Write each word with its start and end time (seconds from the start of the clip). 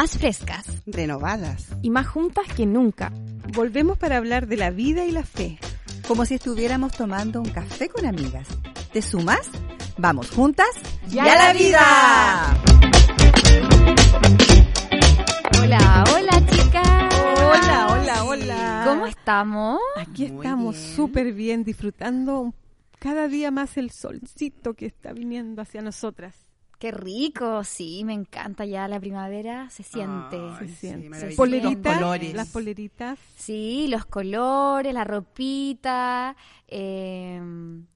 más 0.00 0.16
frescas, 0.16 0.64
renovadas 0.86 1.74
y 1.82 1.90
más 1.90 2.06
juntas 2.06 2.46
que 2.54 2.66
nunca. 2.66 3.10
Volvemos 3.52 3.98
para 3.98 4.16
hablar 4.16 4.46
de 4.46 4.56
la 4.56 4.70
vida 4.70 5.04
y 5.04 5.10
la 5.10 5.24
fe. 5.24 5.58
Como 6.06 6.24
si 6.24 6.34
estuviéramos 6.34 6.92
tomando 6.92 7.40
un 7.40 7.48
café 7.48 7.88
con 7.88 8.06
amigas. 8.06 8.46
¿Te 8.92 9.02
sumas? 9.02 9.50
Vamos 9.96 10.30
juntas 10.30 10.68
y 11.10 11.18
a 11.18 11.24
la 11.24 11.52
vida. 11.52 12.56
Hola, 15.60 16.04
hola 16.14 16.46
chicas. 16.46 17.14
Hola, 17.40 17.88
hola, 17.90 18.24
hola. 18.24 18.82
¿Cómo 18.86 19.04
estamos? 19.08 19.80
Aquí 19.96 20.28
Muy 20.28 20.46
estamos 20.46 20.76
súper 20.76 21.32
bien, 21.32 21.64
disfrutando 21.64 22.54
cada 23.00 23.26
día 23.26 23.50
más 23.50 23.76
el 23.76 23.90
solcito 23.90 24.74
que 24.74 24.86
está 24.86 25.12
viniendo 25.12 25.60
hacia 25.60 25.82
nosotras. 25.82 26.47
Qué 26.78 26.92
rico, 26.92 27.64
sí, 27.64 28.04
me 28.04 28.12
encanta 28.12 28.64
ya 28.64 28.86
la 28.86 29.00
primavera, 29.00 29.68
se 29.68 29.82
siente. 29.82 30.38
se 30.60 30.68
siente. 30.68 31.30
Sí, 31.30 31.36
poleritas, 31.36 32.00
las 32.32 32.48
poleritas. 32.50 33.18
Sí, 33.36 33.88
los 33.88 34.06
colores, 34.06 34.94
la 34.94 35.02
ropita, 35.02 36.36
eh, 36.70 37.40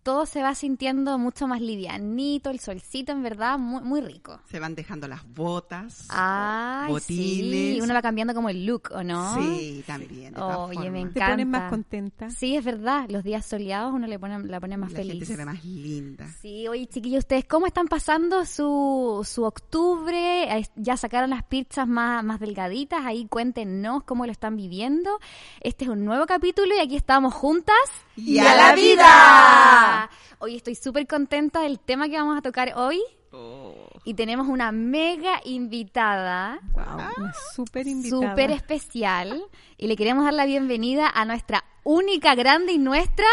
todo 0.02 0.24
se 0.24 0.42
va 0.42 0.54
sintiendo 0.54 1.18
mucho 1.18 1.46
más 1.46 1.60
livianito, 1.60 2.50
el 2.50 2.58
solcito 2.58 3.12
en 3.12 3.22
verdad 3.22 3.58
muy, 3.58 3.82
muy 3.82 4.00
rico. 4.00 4.40
Se 4.50 4.58
van 4.58 4.74
dejando 4.74 5.06
las 5.06 5.24
botas, 5.28 6.06
Ay, 6.08 6.90
botines. 6.90 7.76
Sí, 7.76 7.80
uno 7.82 7.92
va 7.92 8.00
cambiando 8.00 8.34
como 8.34 8.48
el 8.48 8.64
look, 8.64 8.90
¿o 8.92 9.04
no? 9.04 9.34
Sí, 9.40 9.84
también. 9.86 10.34
Oye, 10.38 10.90
me 10.90 11.00
encanta. 11.00 11.26
Te 11.26 11.30
pones 11.32 11.46
más 11.46 11.70
contenta. 11.70 12.30
Sí, 12.30 12.56
es 12.56 12.64
verdad, 12.64 13.08
los 13.10 13.22
días 13.22 13.44
soleados 13.44 13.92
uno 13.92 14.06
le 14.06 14.18
pone, 14.18 14.38
la 14.44 14.58
pone 14.58 14.76
más 14.78 14.92
la 14.92 14.98
feliz. 14.98 15.12
Gente 15.12 15.26
se 15.26 15.36
ve 15.36 15.44
más 15.44 15.62
linda. 15.64 16.26
Sí, 16.40 16.66
oye 16.66 16.86
chiquillos, 16.86 17.20
¿ustedes 17.20 17.44
cómo 17.44 17.66
están 17.66 17.88
pasando 17.88 18.46
su, 18.46 19.26
su 19.28 19.44
octubre? 19.44 20.48
Ya 20.76 20.96
sacaron 20.96 21.30
las 21.30 21.44
pizzas 21.44 21.86
más, 21.86 22.24
más 22.24 22.40
delgaditas, 22.40 23.04
ahí 23.04 23.26
cuéntenos 23.26 24.02
cómo 24.04 24.24
lo 24.24 24.32
están 24.32 24.56
viviendo. 24.56 25.18
Este 25.60 25.84
es 25.84 25.90
un 25.90 26.04
nuevo 26.06 26.24
capítulo 26.26 26.74
y 26.74 26.80
aquí 26.80 26.96
estamos 26.96 27.34
juntas. 27.34 27.76
¡Y 28.16 28.38
a 28.38 28.54
la 28.54 28.61
vida! 28.70 30.10
Hoy 30.38 30.56
estoy 30.56 30.74
súper 30.74 31.06
contenta 31.06 31.60
del 31.60 31.80
tema 31.80 32.08
que 32.08 32.16
vamos 32.16 32.38
a 32.38 32.42
tocar 32.42 32.72
hoy. 32.76 33.00
Oh. 33.32 33.74
Y 34.04 34.14
tenemos 34.14 34.48
una 34.48 34.72
mega 34.72 35.40
invitada. 35.44 36.60
una 36.74 37.32
súper 37.54 37.86
invitada. 37.86 38.30
Súper 38.30 38.50
especial. 38.50 39.42
Y 39.78 39.86
le 39.86 39.96
queremos 39.96 40.24
dar 40.24 40.34
la 40.34 40.46
bienvenida 40.46 41.08
a 41.08 41.24
nuestra 41.24 41.64
única, 41.84 42.34
grande 42.34 42.72
y 42.72 42.78
nuestra 42.78 43.26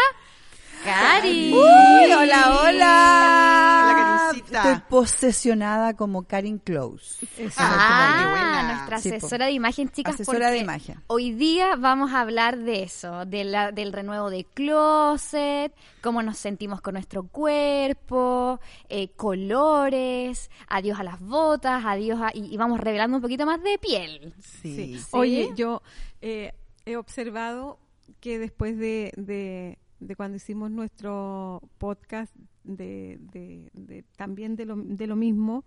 Cari. 0.84 1.52
Uy, 1.52 2.12
hola, 2.12 2.60
hola. 2.62 4.32
Estoy 4.34 4.82
posesionada 4.88 5.94
como 5.94 6.24
Karin 6.24 6.58
Close. 6.58 7.26
ah, 7.56 8.86
nuestra 8.86 8.96
asesora 8.96 9.46
de 9.46 9.52
imagen, 9.52 9.88
chicas. 9.90 10.14
Asesora 10.14 10.50
de 10.50 10.58
imagen. 10.58 11.00
Hoy 11.06 11.32
día 11.32 11.76
vamos 11.76 12.12
a 12.12 12.20
hablar 12.20 12.58
de 12.58 12.82
eso, 12.82 13.26
de 13.26 13.44
la, 13.44 13.72
del 13.72 13.92
renuevo 13.92 14.30
de 14.30 14.44
closet, 14.44 15.72
cómo 16.00 16.22
nos 16.22 16.38
sentimos 16.38 16.80
con 16.80 16.94
nuestro 16.94 17.24
cuerpo, 17.24 18.60
eh, 18.88 19.08
colores, 19.16 20.50
adiós 20.68 20.98
a 20.98 21.04
las 21.04 21.20
botas, 21.20 21.84
adiós 21.84 22.20
a, 22.22 22.30
y, 22.34 22.56
vamos 22.56 22.80
revelando 22.80 23.16
un 23.16 23.22
poquito 23.22 23.46
más 23.46 23.62
de 23.62 23.78
piel. 23.78 24.34
Sí. 24.40 25.00
Oye, 25.12 25.50
yo 25.54 25.82
eh, 26.20 26.54
he 26.86 26.96
observado 26.96 27.78
que 28.20 28.38
después 28.38 28.76
de 28.78 29.12
de 29.16 29.78
cuando 30.16 30.36
hicimos 30.36 30.70
nuestro 30.70 31.62
podcast 31.78 32.34
de, 32.64 33.18
de, 33.32 34.04
también 34.16 34.56
de 34.56 34.64
lo, 34.66 34.76
de 34.76 35.06
lo 35.06 35.16
mismo, 35.16 35.64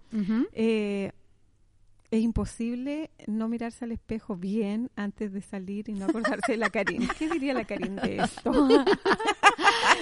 eh, 0.53 1.11
es 2.11 2.21
imposible 2.21 3.09
no 3.25 3.47
mirarse 3.47 3.85
al 3.85 3.91
espejo 3.91 4.35
bien 4.35 4.91
antes 4.95 5.33
de 5.33 5.41
salir 5.41 5.89
y 5.89 5.93
no 5.93 6.05
acordarse 6.05 6.51
de 6.51 6.57
la 6.57 6.69
Karin. 6.69 7.07
¿Qué 7.17 7.27
diría 7.27 7.55
la 7.55 7.65
Karin 7.65 7.95
de 7.95 8.17
esto? 8.17 8.51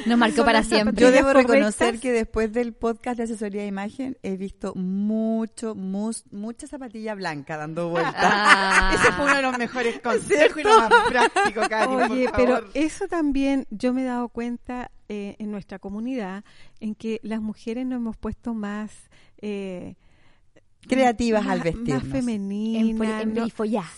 Nos 0.06 0.18
marcó 0.18 0.44
para 0.44 0.64
siempre. 0.64 1.02
Yo 1.02 1.12
debo 1.12 1.34
reconocer 1.34 2.00
que 2.00 2.12
después 2.12 2.52
del 2.52 2.74
podcast 2.74 3.18
de 3.18 3.24
asesoría 3.24 3.62
de 3.62 3.68
imagen 3.68 4.18
he 4.24 4.38
visto 4.38 4.74
mucho, 4.76 5.76
mucha 5.76 6.68
zapatilla 6.68 7.16
blanca 7.16 7.58
dando 7.58 7.90
vueltas. 7.90 8.16
Ah. 8.18 8.92
Ese 9.00 9.12
fue 9.14 9.26
uno 9.26 9.36
de 9.36 9.42
los 9.42 9.58
mejores 9.58 10.00
consejos 10.00 10.58
y 10.58 10.64
lo 10.64 10.78
más 10.78 10.92
práctico, 11.08 11.62
Karin, 11.70 12.12
Oye, 12.12 12.30
pero 12.36 12.62
eso 12.74 13.08
también 13.08 13.68
yo 13.70 13.94
me 13.94 14.02
he 14.02 14.06
dado 14.06 14.30
cuenta 14.30 14.92
eh, 15.10 15.36
en 15.40 15.52
nuestra 15.52 15.80
comunidad 15.80 16.44
en 16.80 16.96
que 16.96 17.20
las 17.24 17.42
mujeres 17.42 17.86
nos 17.86 17.98
hemos 17.98 18.18
puesto 18.18 18.54
más... 18.54 18.92
Eh, 19.38 19.96
creativas 20.88 21.46
al 21.48 21.62
vestirnos. 21.62 22.04
Más 22.04 22.12
femeninas. 22.12 23.22
En, 23.22 23.34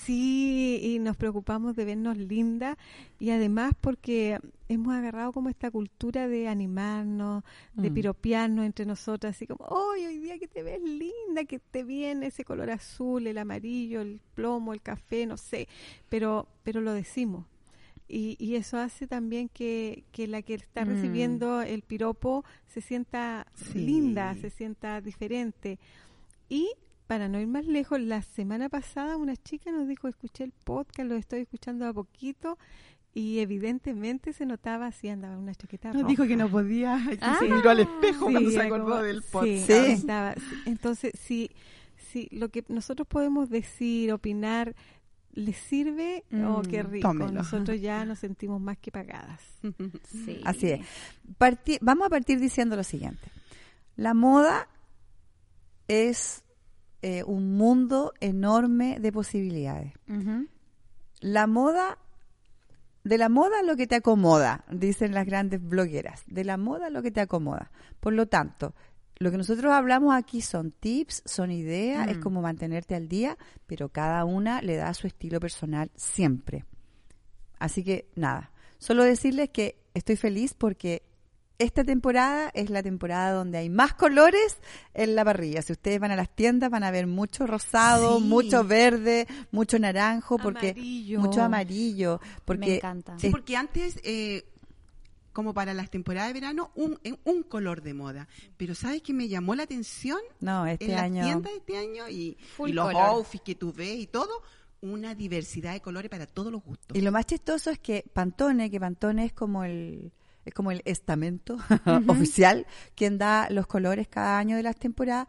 Sí, 0.04 0.80
y 0.82 1.00
nos 1.00 1.16
preocupamos 1.18 1.76
de 1.76 1.86
vernos 1.86 2.18
lindas 2.18 2.78
y 3.20 3.32
además 3.32 3.74
porque 3.80 4.40
hemos 4.74 4.94
agarrado 4.94 5.32
como 5.32 5.50
esta 5.50 5.72
cultura 5.72 6.28
de 6.28 6.48
animarnos, 6.48 7.44
de 7.74 7.90
mm. 7.90 7.94
piropearnos 7.94 8.66
entre 8.66 8.86
nosotras, 8.86 9.36
así 9.36 9.48
como, 9.48 9.66
hoy 9.66 10.06
hoy 10.06 10.18
día 10.18 10.38
que 10.40 10.48
te 10.48 10.64
ves 10.64 10.82
linda, 10.82 11.46
que 11.48 11.60
te 11.60 11.84
viene 11.84 12.28
ese 12.28 12.44
color 12.44 12.70
azul, 12.70 13.28
el 13.28 13.38
amarillo, 13.38 14.02
el 14.02 14.22
plomo, 14.34 14.74
el 14.74 14.82
café, 14.82 15.26
no 15.26 15.38
sé, 15.38 15.68
pero, 16.10 16.48
pero 16.64 16.82
lo 16.82 16.94
decimos. 16.94 17.46
Y, 18.08 18.36
y, 18.38 18.56
eso 18.58 18.78
hace 18.78 19.08
también 19.08 19.50
que, 19.50 20.04
que 20.12 20.28
la 20.28 20.42
que 20.42 20.56
está 20.56 20.86
mm. 20.86 20.88
recibiendo 20.90 21.62
el 21.62 21.82
piropo 21.82 22.44
se 22.68 22.82
sienta 22.82 23.48
linda, 23.74 24.36
se 24.36 24.50
sienta 24.50 25.02
diferente. 25.02 25.80
Y 26.50 26.70
para 27.08 27.28
no 27.28 27.40
ir 27.40 27.48
más 27.48 27.66
lejos, 27.66 28.00
la 28.00 28.22
semana 28.22 28.70
pasada 28.70 29.18
una 29.18 29.36
chica 29.36 29.72
nos 29.72 29.88
dijo, 29.88 30.08
escuché 30.08 30.44
el 30.44 30.52
podcast, 30.52 31.10
lo 31.10 31.16
estoy 31.16 31.42
escuchando 31.42 31.88
a 31.88 31.94
poquito 31.94 32.58
y 33.14 33.40
evidentemente 33.40 34.34
se 34.34 34.46
notaba 34.46 34.88
así, 34.88 35.08
andaba 35.10 35.38
una 35.38 35.54
chaqueta 35.54 35.94
Nos 35.94 36.08
dijo 36.08 36.26
que 36.26 36.36
no 36.36 36.50
podía, 36.50 37.00
ah, 37.22 37.38
se 37.40 37.48
miró 37.48 37.70
al 37.70 37.82
espejo 37.82 38.26
cuando 38.32 38.50
se 38.50 38.62
acordó 38.62 39.02
del 39.02 39.22
podcast. 39.22 39.68
Sí, 39.68 40.06
entonces, 40.66 41.14
si, 41.20 41.52
si 41.96 42.28
lo 42.32 42.50
que 42.50 42.64
nosotros 42.70 43.08
podemos 43.08 43.50
decir, 43.50 44.12
opinar, 44.12 44.76
les 45.34 45.58
sirve, 45.58 46.24
oh, 46.46 46.62
qué 46.62 46.84
mm, 46.84 46.88
rico. 46.88 47.14
Nosotros 47.14 47.82
ya 47.82 48.06
nos 48.06 48.20
sentimos 48.20 48.62
más 48.62 48.78
que 48.78 48.92
pagadas. 48.92 49.42
sí. 50.26 50.42
Así 50.44 50.70
es. 50.70 50.82
vamos 51.82 52.08
a 52.08 52.10
partir 52.10 52.40
diciendo 52.40 52.76
lo 52.76 52.84
siguiente. 52.84 53.32
La 53.96 54.14
moda 54.14 54.68
es 55.88 56.44
eh, 57.02 57.24
un 57.24 57.58
mundo 57.58 58.14
enorme 58.20 59.00
de 59.00 59.12
posibilidades. 59.12 59.94
La 61.20 61.48
moda, 61.48 61.98
de 63.04 63.18
la 63.18 63.30
moda 63.30 63.64
lo 63.64 63.76
que 63.76 63.88
te 63.88 63.96
acomoda, 63.96 64.64
dicen 64.72 65.14
las 65.14 65.26
grandes 65.26 65.62
blogueras, 65.62 66.24
de 66.28 66.44
la 66.44 66.58
moda 66.58 66.90
lo 66.90 67.02
que 67.02 67.12
te 67.12 67.22
acomoda. 67.22 67.72
Por 68.00 68.14
lo 68.14 68.28
tanto, 68.28 68.74
lo 69.18 69.32
que 69.32 69.38
nosotros 69.38 69.72
hablamos 69.72 70.16
aquí 70.16 70.42
son 70.42 70.72
tips, 70.72 71.24
son 71.26 71.52
ideas, 71.52 72.08
es 72.08 72.18
mm. 72.18 72.22
como 72.22 72.42
mantenerte 72.42 72.96
al 72.96 73.08
día, 73.08 73.38
pero 73.68 73.90
cada 73.90 74.26
una 74.26 74.62
le 74.62 74.76
da 74.76 74.94
su 74.94 75.08
estilo 75.08 75.40
personal 75.40 75.92
siempre. 75.96 76.66
Así 77.60 77.84
que 77.84 78.10
nada, 78.16 78.52
solo 78.78 79.04
decirles 79.04 79.50
que 79.50 79.78
estoy 79.94 80.16
feliz 80.16 80.54
porque 80.54 81.04
esta 81.64 81.84
temporada 81.84 82.50
es 82.54 82.70
la 82.70 82.84
temporada 82.84 83.32
donde 83.32 83.58
hay 83.58 83.70
más 83.70 83.94
colores 83.94 84.58
en 84.94 85.16
la 85.16 85.26
parrilla. 85.26 85.62
Si 85.62 85.74
ustedes 85.74 86.00
van 86.00 86.12
a 86.12 86.16
las 86.16 86.30
tiendas 86.30 86.70
van 86.70 86.84
a 86.84 86.92
ver 86.92 87.08
mucho 87.08 87.48
rosado, 87.48 88.20
mucho 88.20 88.64
verde, 88.64 89.28
mucho 89.52 89.80
naranjo, 89.80 90.38
porque 90.38 90.72
amarillo. 90.72 91.20
mucho 91.20 91.42
amarillo, 91.42 92.22
porque 92.46 92.66
me 92.66 92.76
encanta. 92.76 93.18
Sí, 93.20 93.30
porque 93.30 93.58
antes 93.58 94.00
eh, 94.04 94.46
como 95.34 95.54
para 95.54 95.74
las 95.74 95.90
temporadas 95.90 96.30
de 96.30 96.34
verano 96.40 96.72
un, 96.76 97.00
un 97.24 97.44
color 97.44 97.82
de 97.82 97.94
moda. 97.94 98.28
Pero 98.56 98.76
¿sabes 98.76 99.02
qué 99.02 99.14
me 99.14 99.28
llamó 99.28 99.56
la 99.56 99.64
atención? 99.64 100.20
No, 100.40 100.66
este 100.66 100.86
en 100.86 101.00
año. 101.00 101.16
Las 101.18 101.26
tiendas 101.26 101.52
de 101.52 101.58
este 101.58 101.78
año 101.78 102.10
y, 102.10 102.38
los 102.72 102.94
outfits 102.94 103.44
que 103.44 103.56
tú 103.56 103.74
ves 103.74 104.00
y 104.00 104.08
todo, 104.08 104.44
una 104.82 105.16
diversidad 105.16 105.74
de 105.74 105.82
colores 105.82 106.10
para 106.10 106.28
todos 106.28 106.52
los 106.52 106.64
gustos. 106.64 106.96
Y 106.96 107.02
lo 107.02 107.12
más 107.12 107.26
chistoso 107.26 107.72
es 107.72 107.80
que 107.80 108.06
Pantone, 108.14 108.70
que 108.70 108.80
Pantone 108.80 109.26
es 109.26 109.34
como 109.34 109.64
el 109.64 110.14
es 110.46 110.54
como 110.54 110.72
el 110.72 110.82
estamento 110.86 111.58
oficial, 112.08 112.66
quien 112.96 113.18
da 113.18 113.50
los 113.50 113.68
colores 113.68 114.08
cada 114.08 114.38
año 114.38 114.58
de 114.58 114.64
las 114.64 114.76
temporadas. 114.76 115.28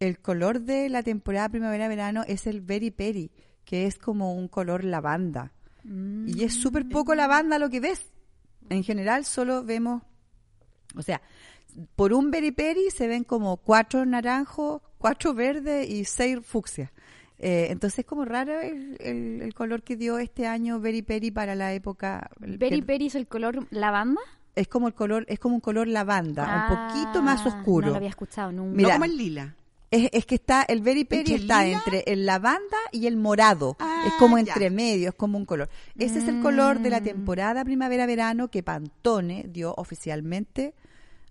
El 0.00 0.18
color 0.18 0.62
de 0.62 0.88
la 0.88 1.02
temporada 1.02 1.48
primavera-verano 1.48 2.24
es 2.26 2.46
el 2.46 2.60
Berry 2.60 2.90
Peri, 2.90 3.30
que 3.64 3.86
es 3.86 3.98
como 3.98 4.34
un 4.34 4.48
color 4.48 4.84
lavanda. 4.84 5.52
Y 5.84 6.44
es 6.44 6.54
súper 6.54 6.88
poco 6.88 7.14
lavanda 7.14 7.58
lo 7.58 7.68
que 7.68 7.80
ves. 7.80 8.12
En 8.68 8.84
general 8.84 9.24
solo 9.24 9.64
vemos, 9.64 10.02
o 10.96 11.02
sea, 11.02 11.20
por 11.96 12.12
un 12.12 12.30
Berry 12.30 12.52
Peri 12.52 12.90
se 12.90 13.08
ven 13.08 13.24
como 13.24 13.56
cuatro 13.56 14.04
naranjos, 14.04 14.82
cuatro 14.98 15.34
verdes 15.34 15.88
y 15.88 16.04
seis 16.04 16.38
fucsia. 16.44 16.92
Eh, 17.44 17.66
entonces 17.70 17.98
es 18.00 18.04
como 18.06 18.24
raro 18.24 18.52
el, 18.60 19.52
color 19.56 19.82
que 19.82 19.96
dio 19.96 20.18
este 20.18 20.46
año 20.46 20.78
Berry 20.78 21.02
Peri 21.02 21.32
para 21.32 21.56
la 21.56 21.72
época. 21.74 22.30
¿Berry 22.38 22.82
Peri 22.82 23.06
es 23.06 23.16
el 23.16 23.26
color 23.26 23.66
lavanda? 23.70 24.20
Es 24.54 24.68
como 24.68 24.86
el 24.86 24.94
color, 24.94 25.24
es 25.28 25.40
como 25.40 25.56
un 25.56 25.60
color 25.60 25.88
lavanda, 25.88 26.68
un 26.70 26.76
poquito 26.76 27.20
más 27.20 27.40
ah, 27.44 27.48
oscuro. 27.48 27.86
No 27.86 27.92
lo 27.92 27.96
había 27.96 28.10
escuchado 28.10 28.52
nunca. 28.52 28.76
Mira, 28.76 28.88
no 28.90 28.94
como 28.94 29.04
el 29.06 29.16
lila. 29.16 29.56
Es, 29.90 30.08
es 30.12 30.24
que 30.24 30.36
está, 30.36 30.62
el 30.62 30.82
Very 30.82 31.04
Peri 31.04 31.32
¿Entre 31.32 31.34
está 31.36 31.64
lila? 31.64 31.78
entre 31.84 32.04
el 32.06 32.24
lavanda 32.26 32.76
y 32.92 33.06
el 33.08 33.16
morado. 33.16 33.76
Ah, 33.80 34.04
es 34.06 34.12
como 34.20 34.38
ya. 34.38 34.52
entre 34.52 34.70
medio, 34.70 35.08
es 35.08 35.14
como 35.16 35.36
un 35.36 35.44
color. 35.44 35.68
Ese 35.98 36.20
es 36.20 36.28
el 36.28 36.40
color 36.42 36.78
de 36.78 36.90
la 36.90 37.00
Mm. 37.00 37.04
temporada 37.04 37.64
primavera-verano 37.64 38.48
que 38.48 38.62
Pantone 38.62 39.46
dio 39.48 39.74
oficialmente 39.76 40.74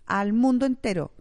al 0.07 0.33
mundo 0.33 0.65
entero. 0.65 1.11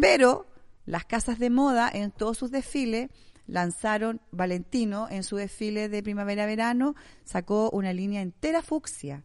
Pero 0.00 0.46
las 0.86 1.04
casas 1.04 1.38
de 1.40 1.50
moda 1.50 1.90
en 1.92 2.12
todos 2.12 2.38
sus 2.38 2.50
desfiles 2.52 3.10
lanzaron 3.48 4.20
Valentino 4.30 5.08
en 5.10 5.24
su 5.24 5.34
desfile 5.36 5.88
de 5.88 6.02
primavera-verano, 6.02 6.94
sacó 7.24 7.70
una 7.70 7.92
línea 7.92 8.20
entera 8.22 8.62
fucsia 8.62 9.24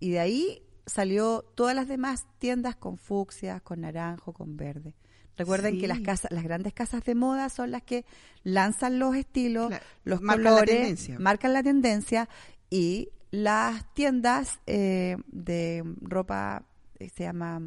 y 0.00 0.10
de 0.10 0.20
ahí 0.20 0.62
salió 0.86 1.42
todas 1.54 1.74
las 1.74 1.86
demás 1.88 2.26
tiendas 2.38 2.76
con 2.76 2.96
fucsia, 2.96 3.60
con 3.60 3.82
naranjo, 3.82 4.32
con 4.32 4.56
verde. 4.56 4.94
Recuerden 5.36 5.74
Sí. 5.74 5.80
que 5.80 5.88
las 5.88 6.00
casas, 6.00 6.30
las 6.30 6.44
grandes 6.44 6.72
casas 6.72 7.04
de 7.04 7.14
moda 7.16 7.48
son 7.48 7.72
las 7.72 7.82
que 7.82 8.04
lanzan 8.44 8.98
los 9.00 9.16
estilos, 9.16 9.68
Claro, 9.68 9.84
los 10.04 10.20
marcan 10.22 10.44
colores, 10.54 11.10
marcan 11.18 11.52
la 11.52 11.62
tendencia 11.62 12.28
y 12.70 13.08
las 13.32 13.92
tiendas 13.94 14.60
eh, 14.66 15.16
de 15.26 15.82
ropa 16.00 16.62
eh, 17.00 17.08
se 17.08 17.24
llama 17.24 17.60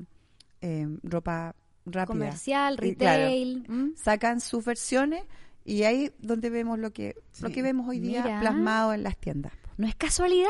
eh, 0.62 0.88
ropa 1.03 1.53
rápida 1.86 2.06
Comercial, 2.06 2.77
Y, 2.81 2.95
claro, 2.95 3.24
retail. 3.24 3.94
sacan 3.98 4.39
sus 4.39 4.63
versiones 4.63 5.24
y 5.68 5.84
ahí 5.84 6.12
donde 6.19 6.50
vemos 6.50 6.80
lo 6.80 6.92
que 6.92 7.16
lo 7.42 7.48
Sí. 7.50 7.54
que 7.54 7.62
vemos 7.62 7.88
hoy 7.88 8.00
día 8.00 8.24
Mira. 8.24 8.40
plasmado 8.40 8.94
en 8.94 9.04
las 9.04 9.18
tiendas. 9.18 9.52
No 9.78 9.86
es 9.88 9.94
casualidad. 9.96 10.48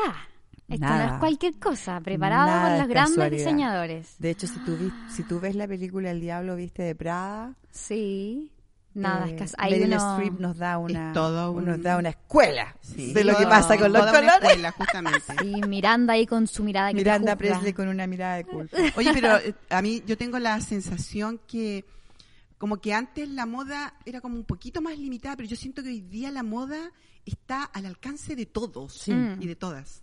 Esto 0.68 0.84
no 0.86 0.90
Nada. 0.92 1.14
es 1.14 1.18
cualquier 1.20 1.58
cosa, 1.58 2.00
preparado 2.00 2.46
Nada 2.46 2.68
por 2.70 2.78
los 2.80 2.88
grandes 2.88 3.16
casualidad. 3.16 3.38
diseñadores. 3.44 4.14
De 4.18 4.30
hecho, 4.30 4.46
si 4.46 4.58
tú 4.60 4.76
vis- 4.76 4.92
si 5.14 5.22
tú 5.22 5.40
ves 5.40 5.54
la 5.56 5.66
película 5.66 6.10
El 6.10 6.20
diablo 6.20 6.56
viste 6.56 6.82
de 6.82 6.94
Prada, 6.94 7.54
Sí. 7.70 8.52
Nada, 8.94 9.28
eh, 9.28 9.36
es. 9.38 9.54
Ahí 9.58 9.80
uno- 9.82 9.96
Streep 10.14 10.40
nos 10.40 10.56
da 10.56 10.76
una 10.78 11.12
todo 11.12 11.52
un- 11.52 11.64
nos 11.66 11.80
da 11.82 11.98
una 11.98 12.08
escuela 12.08 12.74
Sí. 12.80 13.12
de 13.12 13.22
lo 13.22 13.32
que 13.36 13.42
Todo. 13.44 13.50
pasa 13.50 13.76
con 13.78 13.92
los 13.92 14.04
colores. 14.06 14.30
escuela, 14.42 14.72
justamente. 14.72 15.20
Sí, 15.40 15.60
Miranda 15.68 16.14
ahí 16.14 16.26
con 16.26 16.46
su 16.46 16.64
mirada 16.64 16.88
que 16.88 16.94
Miranda. 16.96 17.36
Presley 17.36 17.72
con 17.72 17.86
una 17.88 18.06
mirada 18.06 18.36
de 18.36 18.44
culpa. 18.44 18.76
Oye, 18.96 19.10
pero 19.14 19.36
eh, 19.36 19.54
a 19.70 19.80
mí 19.82 20.02
yo 20.06 20.16
tengo 20.18 20.38
la 20.38 20.60
sensación 20.60 21.38
que 21.46 21.84
como 22.58 22.80
que 22.80 22.92
antes 22.92 23.28
la 23.28 23.46
moda 23.46 23.94
era 24.04 24.20
como 24.20 24.36
un 24.36 24.44
poquito 24.44 24.82
más 24.82 24.98
limitada, 24.98 25.36
pero 25.36 25.48
yo 25.48 25.56
siento 25.56 25.82
que 25.82 25.88
hoy 25.88 26.00
día 26.00 26.30
la 26.30 26.42
moda 26.42 26.92
está 27.24 27.64
al 27.64 27.86
alcance 27.86 28.34
de 28.34 28.46
todos 28.46 28.92
Sí. 28.92 29.12
Y 29.12 29.46
de 29.46 29.56
todas, 29.56 30.02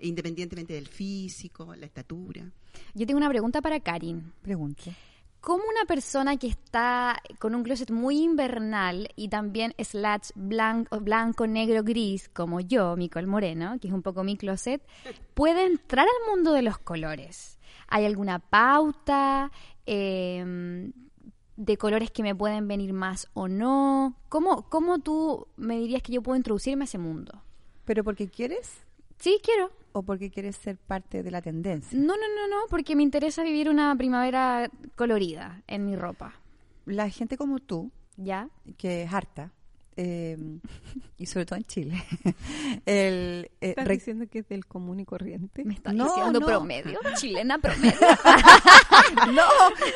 independientemente 0.00 0.74
del 0.74 0.86
físico, 0.86 1.74
la 1.74 1.86
estatura. 1.86 2.50
Yo 2.94 3.06
tengo 3.06 3.18
una 3.18 3.28
pregunta 3.28 3.60
para 3.60 3.80
Karin. 3.80 4.32
Pregunte. 4.42 4.94
¿Cómo 5.40 5.62
una 5.68 5.84
persona 5.84 6.36
que 6.36 6.48
está 6.48 7.20
con 7.38 7.54
un 7.54 7.62
closet 7.62 7.90
muy 7.90 8.18
invernal 8.18 9.08
y 9.14 9.28
también 9.28 9.74
slash 9.78 10.30
blanco, 10.34 10.98
blanco, 11.00 11.46
negro, 11.46 11.84
gris, 11.84 12.28
como 12.28 12.60
yo, 12.60 12.96
Micol 12.96 13.28
Moreno, 13.28 13.78
que 13.80 13.86
es 13.86 13.94
un 13.94 14.02
poco 14.02 14.24
mi 14.24 14.36
closet, 14.36 14.82
puede 15.34 15.64
entrar 15.64 16.06
al 16.06 16.34
mundo 16.34 16.52
de 16.52 16.62
los 16.62 16.78
colores? 16.78 17.58
¿Hay 17.86 18.04
alguna 18.04 18.40
pauta 18.40 19.52
eh, 19.86 20.90
de 21.56 21.76
colores 21.76 22.10
que 22.10 22.22
me 22.22 22.34
pueden 22.34 22.68
venir 22.68 22.92
más 22.92 23.28
o 23.34 23.48
no? 23.48 24.14
¿Cómo, 24.28 24.68
¿Cómo 24.68 24.98
tú 24.98 25.46
me 25.56 25.78
dirías 25.78 26.02
que 26.02 26.12
yo 26.12 26.22
puedo 26.22 26.36
introducirme 26.36 26.84
a 26.84 26.86
ese 26.86 26.98
mundo? 26.98 27.42
¿Pero 27.84 28.04
porque 28.04 28.28
quieres 28.28 28.82
Sí, 29.18 29.40
quiero. 29.42 29.70
o 29.92 30.02
porque 30.02 30.30
quieres 30.30 30.56
ser 30.56 30.76
parte 30.76 31.22
de 31.22 31.30
la 31.30 31.40
tendencia? 31.40 31.98
No, 31.98 32.14
no, 32.16 32.28
no, 32.34 32.48
no, 32.48 32.56
porque 32.68 32.94
me 32.96 33.02
interesa 33.02 33.42
vivir 33.42 33.68
una 33.70 33.94
primavera 33.96 34.70
colorida 34.96 35.62
en 35.66 35.86
mi 35.86 35.96
ropa. 35.96 36.34
La 36.84 37.08
gente 37.08 37.36
como 37.36 37.58
tú, 37.58 37.90
¿Ya? 38.16 38.48
que 38.76 39.04
es 39.04 39.12
harta, 39.12 39.52
eh, 39.96 40.36
y 41.18 41.26
sobre 41.26 41.46
todo 41.46 41.56
en 41.58 41.64
Chile, 41.64 42.02
el, 42.86 43.50
eh, 43.60 43.70
¿Estás 43.70 43.86
re- 43.88 43.94
diciendo 43.94 44.26
que 44.30 44.40
es 44.40 44.48
del 44.48 44.66
común 44.66 45.00
y 45.00 45.04
corriente? 45.04 45.64
Me 45.64 45.74
está 45.74 45.92
No, 45.92 46.04
diciendo 46.04 46.40
no. 46.40 46.46
promedio, 46.46 46.98
chilena 47.16 47.58
promedio. 47.58 47.92
No, 49.32 49.42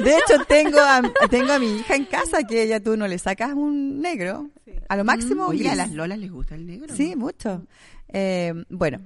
de 0.05 0.11
hecho 0.17 0.45
tengo 0.47 0.79
a, 0.81 1.03
tengo 1.31 1.53
a 1.53 1.59
mi 1.59 1.79
hija 1.79 1.95
en 1.97 2.05
casa 2.05 2.43
que 2.45 2.63
ella 2.63 2.81
tú 2.81 2.97
no 2.97 3.07
le 3.09 3.19
sacas 3.19 3.53
un 3.55 4.01
negro, 4.01 4.51
a 4.89 4.97
lo 4.97 5.05
máximo 5.05 5.47
Oye, 5.47 5.69
a 5.69 5.75
las 5.75 5.91
lolas 5.93 6.19
les 6.19 6.31
gusta 6.31 6.55
el 6.55 6.67
negro. 6.67 6.95
Sí, 6.95 7.11
¿no? 7.11 7.17
mucho. 7.19 7.67
Eh, 8.09 8.53
bueno, 8.69 9.01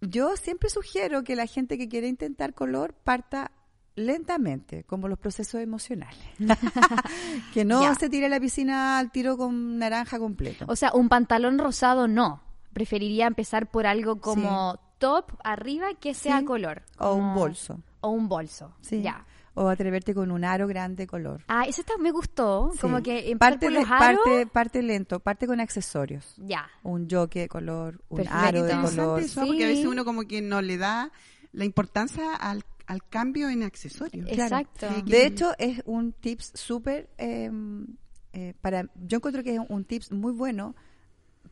yo 0.00 0.36
siempre 0.36 0.68
sugiero 0.70 1.24
que 1.24 1.36
la 1.36 1.46
gente 1.46 1.78
que 1.78 1.88
quiere 1.88 2.08
intentar 2.08 2.54
color 2.54 2.92
parta 2.94 3.50
lentamente, 3.96 4.84
como 4.84 5.08
los 5.08 5.18
procesos 5.18 5.60
emocionales. 5.60 6.18
que 7.52 7.64
no 7.64 7.94
se 7.96 8.08
tire 8.08 8.26
a 8.26 8.28
la 8.28 8.40
piscina 8.40 8.98
al 8.98 9.10
tiro 9.10 9.36
con 9.36 9.78
naranja 9.78 10.18
completo. 10.18 10.64
o 10.68 10.76
sea, 10.76 10.92
un 10.94 11.08
pantalón 11.08 11.58
rosado 11.58 12.06
no. 12.08 12.42
Preferiría 12.72 13.26
empezar 13.26 13.70
por 13.70 13.86
algo 13.86 14.20
como 14.20 14.78
top 14.98 15.32
arriba 15.42 15.88
que 15.98 16.12
sea 16.14 16.40
Sí. 16.40 16.44
color. 16.44 16.82
O 16.98 17.14
un 17.14 17.34
bolso. 17.34 17.80
O 18.02 18.10
un 18.10 18.28
bolso. 18.28 18.74
Sí. 18.82 19.00
Ya. 19.02 19.24
O 19.54 19.68
atreverte 19.70 20.14
con 20.14 20.30
un 20.30 20.44
aro 20.44 20.66
grande 20.66 21.06
color. 21.06 21.42
Ah, 21.48 21.64
eso 21.66 21.80
está, 21.80 21.96
me 21.96 22.10
gustó. 22.10 22.68
Sí. 22.74 22.78
Como 22.80 23.02
que 23.02 23.34
parte, 23.38 23.66
por 23.66 23.72
le- 23.72 23.80
los 23.80 23.90
aros. 23.90 24.20
parte, 24.22 24.46
parte 24.46 24.82
lento, 24.82 25.20
parte 25.20 25.46
con 25.46 25.60
accesorios. 25.60 26.34
Ya. 26.36 26.68
Un 26.82 27.08
jockey 27.10 27.40
de 27.42 27.48
color, 27.48 28.02
un 28.10 28.18
Perfecto. 28.18 28.38
aro 28.38 28.62
de 28.64 28.74
color. 28.74 29.20
eso, 29.20 29.40
porque 29.46 29.64
a 29.64 29.68
veces 29.68 29.86
uno 29.86 30.04
como 30.04 30.24
que 30.24 30.42
no 30.42 30.60
le 30.60 30.76
da 30.76 31.10
la 31.52 31.64
importancia 31.64 32.34
al, 32.34 32.62
al 32.86 33.06
cambio 33.08 33.48
en 33.48 33.62
accesorios. 33.62 34.26
Exacto. 34.28 34.86
De 35.04 35.26
hecho, 35.26 35.52
es 35.58 35.82
un 35.84 36.12
tips 36.12 36.52
súper, 36.54 37.10
eh, 37.18 37.50
eh, 38.32 38.54
para, 38.60 38.90
yo 38.94 39.18
encuentro 39.18 39.42
que 39.42 39.54
es 39.54 39.60
un 39.68 39.84
tips 39.84 40.12
muy 40.12 40.32
bueno 40.32 40.74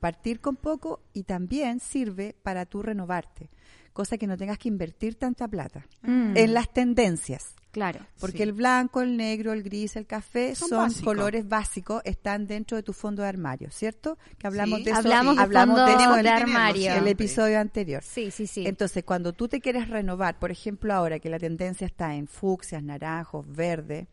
partir 0.01 0.41
con 0.41 0.57
poco 0.57 1.01
y 1.13 1.23
también 1.23 1.81
sirve 1.81 2.37
para 2.43 2.67
tú 2.67 2.83
renovarte, 2.83 3.49
cosa 3.93 4.19
que 4.19 4.27
no 4.27 4.37
tengas 4.37 4.59
que 4.59 4.69
invertir 4.69 5.15
tanta 5.15 5.49
plata 5.49 5.87
Mm, 6.03 6.37
en 6.37 6.53
las 6.53 6.73
tendencias. 6.73 7.55
Claro. 7.75 8.01
Porque 8.21 8.37
Sí. 8.39 8.43
el 8.45 8.53
blanco, 8.53 9.03
el 9.03 9.17
negro, 9.17 9.53
el 9.53 9.63
gris, 9.65 9.97
el 9.97 10.07
café 10.07 10.55
son, 10.55 10.91
colores 11.03 11.47
básicos, 11.49 12.01
están 12.05 12.47
dentro 12.47 12.77
de 12.77 12.83
tu 12.85 12.93
fondo 12.93 13.23
de 13.23 13.29
armario, 13.29 13.71
¿cierto? 13.73 14.17
Que 14.39 14.47
hablamos 14.47 14.79
Sí. 14.79 14.85
de 14.85 14.91
eso, 14.93 15.01
Hablamos 15.01 15.37
de 15.37 15.43
hablamos 15.43 15.77
fondo 15.81 15.87
de 15.99 16.03
eso 16.05 16.13
de 16.15 16.21
en 16.21 16.27
el- 16.27 16.33
armario. 16.33 16.77
el 16.87 16.93
siempre. 16.93 17.11
episodio 17.11 17.59
anterior. 17.61 18.03
Sí, 18.03 18.31
sí, 18.31 18.47
sí. 18.47 18.65
Entonces, 18.67 19.03
cuando 19.05 19.33
tú 19.33 19.49
te 19.49 19.61
quieres 19.61 19.89
renovar, 19.89 20.39
por 20.39 20.51
ejemplo, 20.53 20.95
ahora 20.95 21.19
que 21.19 21.29
la 21.29 21.39
tendencia 21.41 21.85
está 21.87 22.15
en 22.15 22.29
fucsias, 22.29 22.83
naranjos, 22.83 23.45
verde, 23.47 24.07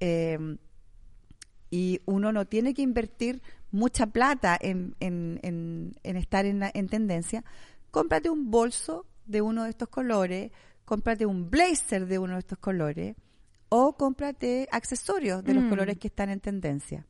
eh, 0.00 0.56
y 1.70 2.00
uno 2.06 2.32
no 2.32 2.44
tiene 2.46 2.74
que 2.74 2.82
invertir 2.82 3.42
mucha 3.70 4.06
plata 4.06 4.58
en, 4.60 4.94
en- 5.00 5.38
en- 5.42 5.94
en 6.02 6.16
estar 6.16 6.44
en, 6.44 6.62
en 6.74 6.88
tendencia, 6.88 7.44
cómprate 7.90 8.28
un 8.30 8.50
bolso 8.50 9.06
de 9.26 9.40
uno 9.40 9.64
de 9.64 9.70
estos 9.70 9.88
colores, 9.88 10.50
cómprate 10.84 11.26
un 11.26 11.50
blazer 11.50 12.06
de 12.06 12.18
uno 12.18 12.34
de 12.34 12.40
estos 12.40 12.58
colores, 12.58 13.16
o 13.68 13.96
cómprate 13.96 14.68
accesorios 14.70 15.42
de 15.42 15.54
los 15.54 15.64
Mm. 15.64 15.68
colores 15.70 15.98
que 15.98 16.08
están 16.08 16.28
en 16.28 16.40
tendencia. 16.40 17.06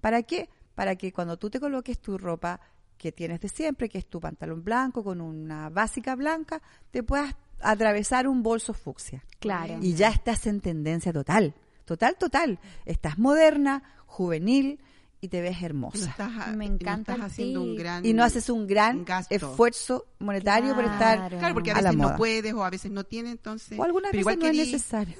¿Para 0.00 0.22
qué? 0.22 0.50
Para 0.74 0.96
que 0.96 1.12
cuando 1.12 1.38
tú 1.38 1.48
te 1.48 1.58
coloques 1.60 1.98
tu 2.00 2.18
ropa 2.18 2.60
que 2.98 3.12
tienes 3.12 3.40
de 3.40 3.48
siempre, 3.48 3.88
que 3.88 3.98
es 3.98 4.06
tu 4.06 4.20
pantalón 4.20 4.62
blanco 4.62 5.02
con 5.02 5.20
una 5.20 5.70
básica 5.70 6.14
blanca, 6.14 6.60
te 6.90 7.02
puedas 7.02 7.34
atravesar 7.60 8.28
un 8.28 8.42
bolso 8.42 8.74
fucsia. 8.74 9.24
claro. 9.38 9.78
Y 9.80 9.94
ya 9.94 10.08
estás 10.10 10.46
en 10.46 10.60
tendencia 10.60 11.12
total, 11.12 11.54
total, 11.84 12.16
total. 12.16 12.58
Estás 12.84 13.18
moderna, 13.18 13.82
juvenil 14.06 14.80
y 15.22 15.28
te 15.28 15.40
ves 15.40 15.62
hermosa. 15.62 16.10
estás, 16.10 16.54
Me 16.56 16.66
y 16.66 16.68
no 16.68 16.74
encanta 16.74 17.12
estás 17.12 17.26
haciendo 17.30 17.62
un 17.62 17.76
gran... 17.76 18.04
Y 18.04 18.12
no 18.12 18.24
haces 18.24 18.50
un 18.50 18.66
gran 18.66 19.04
gasto. 19.04 19.32
esfuerzo 19.34 20.06
monetario 20.18 20.74
por 20.74 20.84
estar... 20.84 21.16
Claro. 21.18 21.38
Claro, 21.38 21.54
porque 21.54 21.70
a 21.70 21.76
a 21.76 21.80
la 21.82 21.90
veces 21.92 22.02
no 22.10 22.16
puedes 22.16 22.52
o 22.52 22.64
a 22.64 22.70
veces 22.70 22.90
no 22.90 23.04
tienes, 23.04 23.30
entonces... 23.32 23.78
O 23.78 23.84
algunas 23.84 24.10
veces 24.10 24.20
igual 24.20 24.38
no 24.40 24.46
es 24.46 24.56
necesario. 24.56 25.14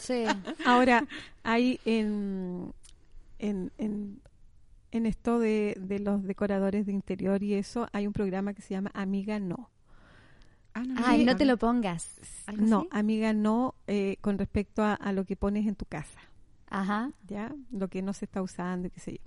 Sí. 0.00 0.24
Ahora, 0.66 1.06
hay 1.44 1.78
en, 1.84 2.72
en, 3.38 3.70
en, 3.78 4.20
en 4.90 5.06
esto 5.06 5.38
de, 5.38 5.76
de 5.80 6.00
los 6.00 6.24
decoradores 6.24 6.84
de 6.84 6.92
interior 6.92 7.40
y 7.42 7.54
eso, 7.54 7.88
hay 7.92 8.08
un 8.08 8.12
programa 8.12 8.52
que 8.52 8.62
se 8.62 8.74
llama 8.74 8.90
Amiga 8.94 9.38
No. 9.38 9.70
Ah, 10.74 10.82
no, 10.84 11.00
Ay, 11.06 11.24
no 11.24 11.32
no. 11.32 11.38
te 11.38 11.44
lo 11.44 11.56
pongas. 11.56 12.20
¿Algo 12.46 12.66
No, 12.66 12.78
así? 12.80 12.88
Amiga 12.90 13.32
No 13.32 13.76
eh, 13.86 14.16
con 14.20 14.38
respecto 14.38 14.82
a, 14.82 14.94
a 14.94 15.12
lo 15.12 15.24
que 15.24 15.36
pones 15.36 15.66
en 15.68 15.76
tu 15.76 15.84
casa, 15.86 16.18
Ajá. 16.68 17.10
¿ya? 17.26 17.52
Lo 17.70 17.88
que 17.88 18.02
no 18.02 18.12
se 18.12 18.24
está 18.24 18.42
usando 18.42 18.88
y 18.88 18.90
qué 18.90 19.00
sé 19.00 19.12
yo. 19.12 19.18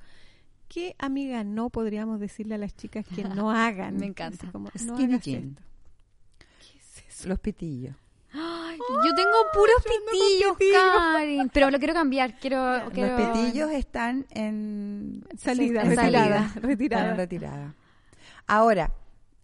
¿Qué 0.67 0.95
amiga 0.99 1.43
no 1.43 1.69
podríamos 1.71 2.19
decirle 2.19 2.55
a 2.55 2.57
las 2.59 2.75
chicas 2.75 3.05
que 3.15 3.23
no 3.23 3.49
hagan? 3.51 3.97
Me 3.97 4.05
encanta. 4.05 4.43
Así 4.43 4.51
como, 4.51 4.69
no 4.85 4.95
Skinny 4.95 5.13
hagas 5.13 5.25
jean. 5.25 5.57
esto. 6.77 7.27
Los 7.27 7.39
pitillos. 7.39 7.95
Ay, 8.31 8.77
yo 9.03 9.15
tengo 9.15 9.31
puros 9.53 9.75
pitillos, 9.83 10.55
Karin. 10.93 11.49
Pero 11.51 11.71
lo 11.71 11.79
quiero 11.79 11.93
cambiar. 11.95 12.39
Quiero, 12.39 12.89
quiero- 12.93 13.17
Los 13.17 13.29
pitillos 13.37 13.71
están 13.71 14.25
en 14.29 15.25
Salida, 15.37 15.81
en 15.81 15.89
retirada, 15.89 16.49
salida. 16.49 16.53
retirada. 16.61 17.01
Están 17.03 17.11
en 17.13 17.17
retirada. 17.17 17.75
Ahora, 18.45 18.93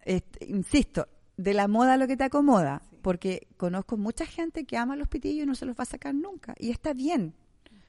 este, 0.04 0.46
insisto, 0.46 1.08
de 1.36 1.52
la 1.54 1.66
moda 1.66 1.96
lo 1.96 2.06
que 2.06 2.16
te 2.16 2.24
acomoda, 2.24 2.80
porque 3.02 3.48
conozco 3.56 3.96
mucha 3.96 4.24
gente 4.24 4.64
que 4.64 4.76
ama 4.76 4.94
los 4.96 5.08
pitillos 5.08 5.42
y 5.42 5.46
no 5.46 5.54
se 5.56 5.66
los 5.66 5.76
va 5.76 5.82
a 5.82 5.86
sacar 5.86 6.14
nunca. 6.14 6.54
Y 6.58 6.70
está 6.70 6.92
bien. 6.94 7.34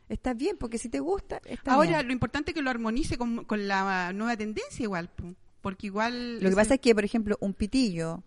Está 0.10 0.34
bien, 0.34 0.58
porque 0.58 0.78
si 0.78 0.90
te 0.90 1.00
gusta, 1.00 1.42
está 1.46 1.74
Ahora, 1.74 1.98
bien. 1.98 2.08
lo 2.08 2.14
importante 2.14 2.52
es 2.52 2.56
que 2.56 2.62
lo 2.62 2.70
armonice 2.70 3.18
con, 3.18 3.46
con 3.46 3.68
la 3.68 4.14
nueva 4.14 4.38
tendencia 4.38 4.84
igual, 4.84 5.10
po, 5.10 5.34
porque 5.62 5.88
igual... 5.88 6.42
Lo 6.42 6.50
que 6.50 6.56
pasa 6.56 6.76
es 6.76 6.80
que, 6.80 6.96
por 6.96 7.04
ejemplo, 7.04 7.38
un 7.42 7.54
pitillo 7.54 8.24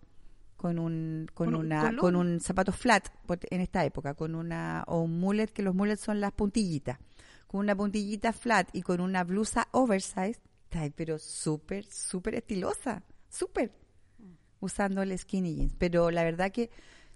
con 0.61 0.77
un 0.77 1.27
con, 1.33 1.47
Con 1.47 1.55
un 1.55 1.65
una 1.65 1.95
con 1.97 2.15
un 2.15 2.39
zapato 2.39 2.71
flat 2.71 3.09
en 3.49 3.61
esta 3.61 3.83
época, 3.83 4.13
con 4.13 4.35
una 4.35 4.83
o 4.85 5.01
un 5.01 5.19
mullet 5.19 5.47
que 5.47 5.63
los 5.63 5.73
mullets 5.73 6.01
son 6.01 6.21
las 6.21 6.31
puntillitas, 6.33 6.99
con 7.47 7.61
una 7.61 7.75
puntillita 7.75 8.31
flat 8.31 8.69
y 8.71 8.83
con 8.83 9.01
una 9.01 9.23
blusa 9.23 9.67
oversize, 9.71 10.39
está 10.65 10.87
pero 10.95 11.17
súper 11.17 11.85
súper 11.85 12.35
estilosa, 12.35 13.01
súper 13.27 13.71
usando 14.59 15.01
el 15.01 15.17
skinny 15.17 15.55
jeans, 15.55 15.73
pero 15.79 16.11
la 16.11 16.23
verdad 16.23 16.51
que 16.51 16.69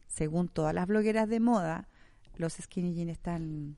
según 0.07 0.47
todas 0.47 0.73
las 0.73 0.87
blogueras 0.87 1.29
de 1.29 1.39
moda, 1.39 1.87
los 2.37 2.53
skinny 2.53 2.95
jeans 2.95 3.11
están 3.11 3.77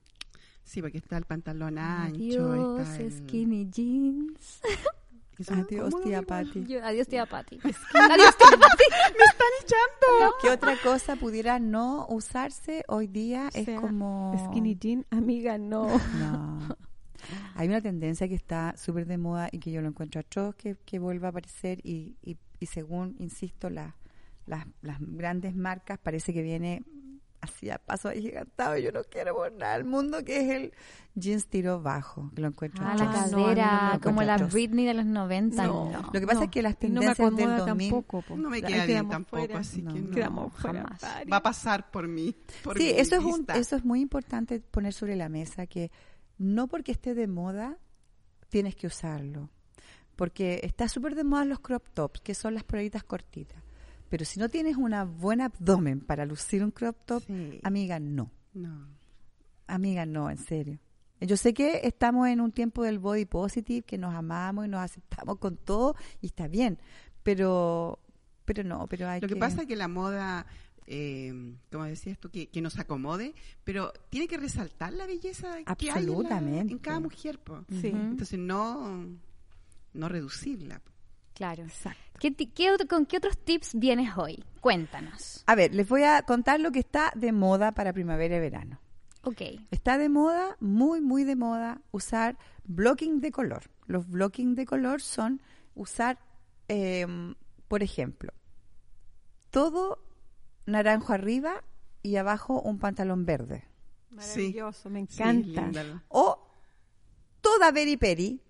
Sí, 0.68 0.82
porque 0.82 0.98
está 0.98 1.18
el 1.18 1.24
pantalón 1.26 1.78
ancho, 1.78 2.52
Adiós, 2.52 2.88
está 2.90 3.02
el... 3.04 3.12
skinny 3.14 3.70
jeans. 3.72 4.60
eso- 5.40 5.54
Adiós, 5.54 5.92
¿cómo 5.94 6.04
tía 6.04 6.20
digo? 6.20 6.28
Patti. 6.28 6.66
Yo- 6.66 6.84
adiós, 6.84 7.08
tía 7.08 7.26
Pati. 7.26 7.58
adiós, 7.64 8.38
tía 8.38 8.48
Pati. 8.60 8.84
¿Qué 10.42 10.50
otra 10.50 10.76
cosa 10.84 11.16
pudiera 11.16 11.60
no 11.60 12.06
usarse 12.10 12.84
hoy 12.88 13.08
día? 13.08 13.50
O 13.54 13.58
es 13.58 13.66
sea, 13.66 13.80
como 13.82 14.36
Skinny 14.50 14.76
jean, 14.76 15.06
amiga, 15.10 15.58
no. 15.58 15.88
No. 16.20 16.78
Hay 17.56 17.68
una 17.68 17.82
tendencia 17.82 18.28
que 18.28 18.36
está 18.36 18.76
súper 18.78 19.06
de 19.06 19.18
moda 19.18 19.50
y 19.52 19.60
que 19.60 19.72
yo 19.72 19.82
lo 19.82 19.88
encuentro 19.88 20.22
atroz 20.22 20.56
que, 20.56 20.76
que 20.86 21.00
vuelva 21.00 21.28
a 21.28 21.32
aparecer 21.32 21.80
y, 21.84 22.16
y, 22.22 22.38
y 22.60 22.66
según, 22.68 23.16
insisto, 23.20 23.70
la- 23.70 23.96
las, 24.46 24.66
las 24.82 24.98
grandes 25.02 25.56
marcas 25.56 25.98
parece 26.00 26.34
que 26.34 26.42
viene 26.42 26.84
así 27.48 27.70
a 27.70 27.78
paso 27.78 28.10
agigantado 28.10 28.78
y 28.78 28.84
yo 28.84 28.92
no 28.92 29.02
quiero 29.04 29.36
por 29.36 29.52
nada 29.52 29.74
al 29.76 29.84
mundo 29.86 30.24
que 30.24 30.38
es 30.42 30.50
el 30.50 30.74
jeans 31.16 31.48
tiro 31.48 31.82
bajo, 31.82 32.30
que 32.36 32.42
lo 32.42 32.48
encuentro 32.50 32.84
Ah, 32.86 32.96
la 32.96 33.06
atroz. 33.10 33.14
no, 33.14 33.20
a 33.20 33.24
mí 33.26 33.32
no 33.32 33.38
cadera, 33.48 33.82
encuentro 33.86 34.10
como 34.10 34.24
la 34.24 34.34
atroz. 34.36 34.54
Britney 34.54 34.86
de 34.86 34.94
los 34.94 35.06
90. 35.06 35.66
No. 35.66 35.92
No. 35.92 36.02
Lo 36.14 36.20
que 36.20 36.28
pasa 36.28 36.40
No, 36.40 36.46
es 36.46 36.52
que 36.52 36.62
las 36.62 36.74
y 36.82 36.88
no 36.90 37.02
me 37.02 37.08
tendencias 37.08 37.18
del 37.36 37.46
acomoda 37.52 37.58
2000 37.66 37.90
tampoco. 37.90 38.22
po. 38.22 38.38
No 38.38 38.50
me 38.50 38.62
queda 38.62 38.86
bien 38.86 39.10
tampoco, 39.10 39.38
fuera. 39.46 39.60
así 39.60 39.78
que 39.78 39.84
No. 39.84 39.94
no. 39.96 40.12
Quedamos 40.12 40.54
fuera. 40.54 40.84
jamás. 40.84 41.02
Va 41.32 41.38
a 41.38 41.44
pasar 41.44 41.90
por 41.92 42.08
mí. 42.08 42.36
por 42.64 42.78
Sí, 42.78 42.84
mi 42.94 43.00
eso 43.00 43.16
es, 43.16 43.24
un, 43.24 43.46
eso 43.56 43.76
es 43.76 43.84
muy 43.84 44.02
importante 44.02 44.60
poner 44.60 44.94
sobre 44.94 45.16
la 45.16 45.28
mesa, 45.30 45.66
que 45.66 45.92
no 46.38 46.68
porque 46.68 46.92
esté 46.92 47.16
de 47.16 47.28
moda 47.28 47.78
tienes 48.50 48.76
que 48.76 48.88
usarlo. 48.88 49.50
Porque 50.16 50.62
está 50.64 50.88
súper 50.90 51.14
de 51.16 51.24
moda 51.24 51.46
los 51.46 51.60
crop 51.60 51.88
tops, 51.94 52.22
que 52.22 52.34
son 52.34 52.54
las 52.56 52.64
poleritas 52.64 53.04
cortitas. 53.04 53.62
Pero 54.10 54.26
si 54.26 54.40
no 54.40 54.50
tienes 54.50 54.78
una 54.78 55.04
buen 55.04 55.42
abdomen 55.42 56.00
para 56.02 56.26
lucir 56.26 56.64
un 56.64 56.72
crop 56.72 56.96
top, 57.06 57.24
Sí. 57.26 57.60
amiga, 57.64 58.00
no. 58.00 58.32
No. 58.54 58.88
Amiga, 59.68 60.06
no, 60.06 60.30
en 60.30 60.38
serio. 60.38 60.80
Yo 61.20 61.36
sé 61.36 61.54
que 61.54 61.82
estamos 61.84 62.28
en 62.28 62.40
un 62.42 62.52
tiempo 62.52 62.84
del 62.84 63.00
body 63.00 63.26
positive, 63.26 63.82
que 63.82 63.98
nos 63.98 64.14
amamos 64.14 64.66
y 64.66 64.70
nos 64.70 64.82
aceptamos 64.82 65.40
con 65.40 65.58
todo, 65.58 65.96
y 66.22 66.28
está 66.28 66.48
bien. 66.48 66.78
Pero, 67.24 68.00
pero 68.46 68.64
no, 68.64 68.88
pero 68.88 69.10
hay 69.10 69.20
Lo 69.20 69.28
que 69.28 69.36
pasa 69.36 69.62
es 69.64 69.68
que 69.68 69.76
la 69.76 69.88
moda, 69.88 70.46
eh, 70.86 71.56
como 71.72 71.84
decías 71.86 72.18
tú, 72.20 72.30
que, 72.30 72.48
que 72.50 72.62
nos 72.62 72.78
acomode, 72.80 73.34
pero 73.64 73.92
tiene 74.10 74.28
que 74.28 74.38
resaltar 74.38 74.94
la 74.94 75.06
belleza 75.08 75.58
que 75.76 75.90
hay 75.92 76.04
en, 76.04 76.08
la- 76.08 76.14
Absolutamente. 76.14 76.72
en 76.74 76.80
cada 76.80 77.00
mujer. 77.00 77.40
po. 77.40 77.66
Sí. 77.82 77.88
Entonces, 77.88 78.40
no, 78.40 79.06
no 79.94 80.08
reducirla. 80.10 80.80
po. 80.80 80.92
Claro. 81.38 81.66
¿Qué, 82.20 82.32
ti- 82.32 82.48
qué 82.48 82.76
¿Con 82.90 83.06
qué 83.06 83.18
otros 83.18 83.38
tips 83.38 83.76
vienes 83.76 84.18
hoy? 84.18 84.44
Cuéntanos. 84.60 85.44
A 85.46 85.54
ver, 85.54 85.72
les 85.76 85.88
voy 85.88 86.02
a 86.02 86.24
contar 86.24 86.60
lo 86.60 86.72
que 86.72 86.80
está 86.80 87.12
de 87.16 87.32
moda 87.32 87.74
para 87.74 87.94
primavera 87.94 88.38
y 88.38 88.40
verano. 88.40 88.80
Ok. 89.22 89.42
Está 89.70 90.00
de 90.00 90.10
moda, 90.10 90.58
muy, 90.60 91.00
muy 91.00 91.26
de 91.26 91.36
moda, 91.36 91.80
usar 91.92 92.38
blocking 92.64 93.22
de 93.22 93.32
color. 93.32 93.70
Los 93.86 94.10
blocking 94.10 94.56
de 94.56 94.66
color 94.66 95.00
son 95.00 95.40
usar, 95.76 96.18
eh, 96.70 97.06
por 97.68 97.84
ejemplo, 97.84 98.34
todo 99.52 100.00
naranjo 100.66 101.14
arriba 101.14 101.64
y 102.02 102.16
abajo 102.16 102.62
un 102.62 102.80
pantalón 102.80 103.26
verde. 103.26 103.64
Maravilloso, 104.10 104.90
me 104.90 105.06
Sí, 105.06 105.22
encanta. 105.22 105.62
linda. 105.62 106.04
O 106.08 106.40
toda 107.42 107.72
peri 107.72 107.96
peri, 107.98 108.42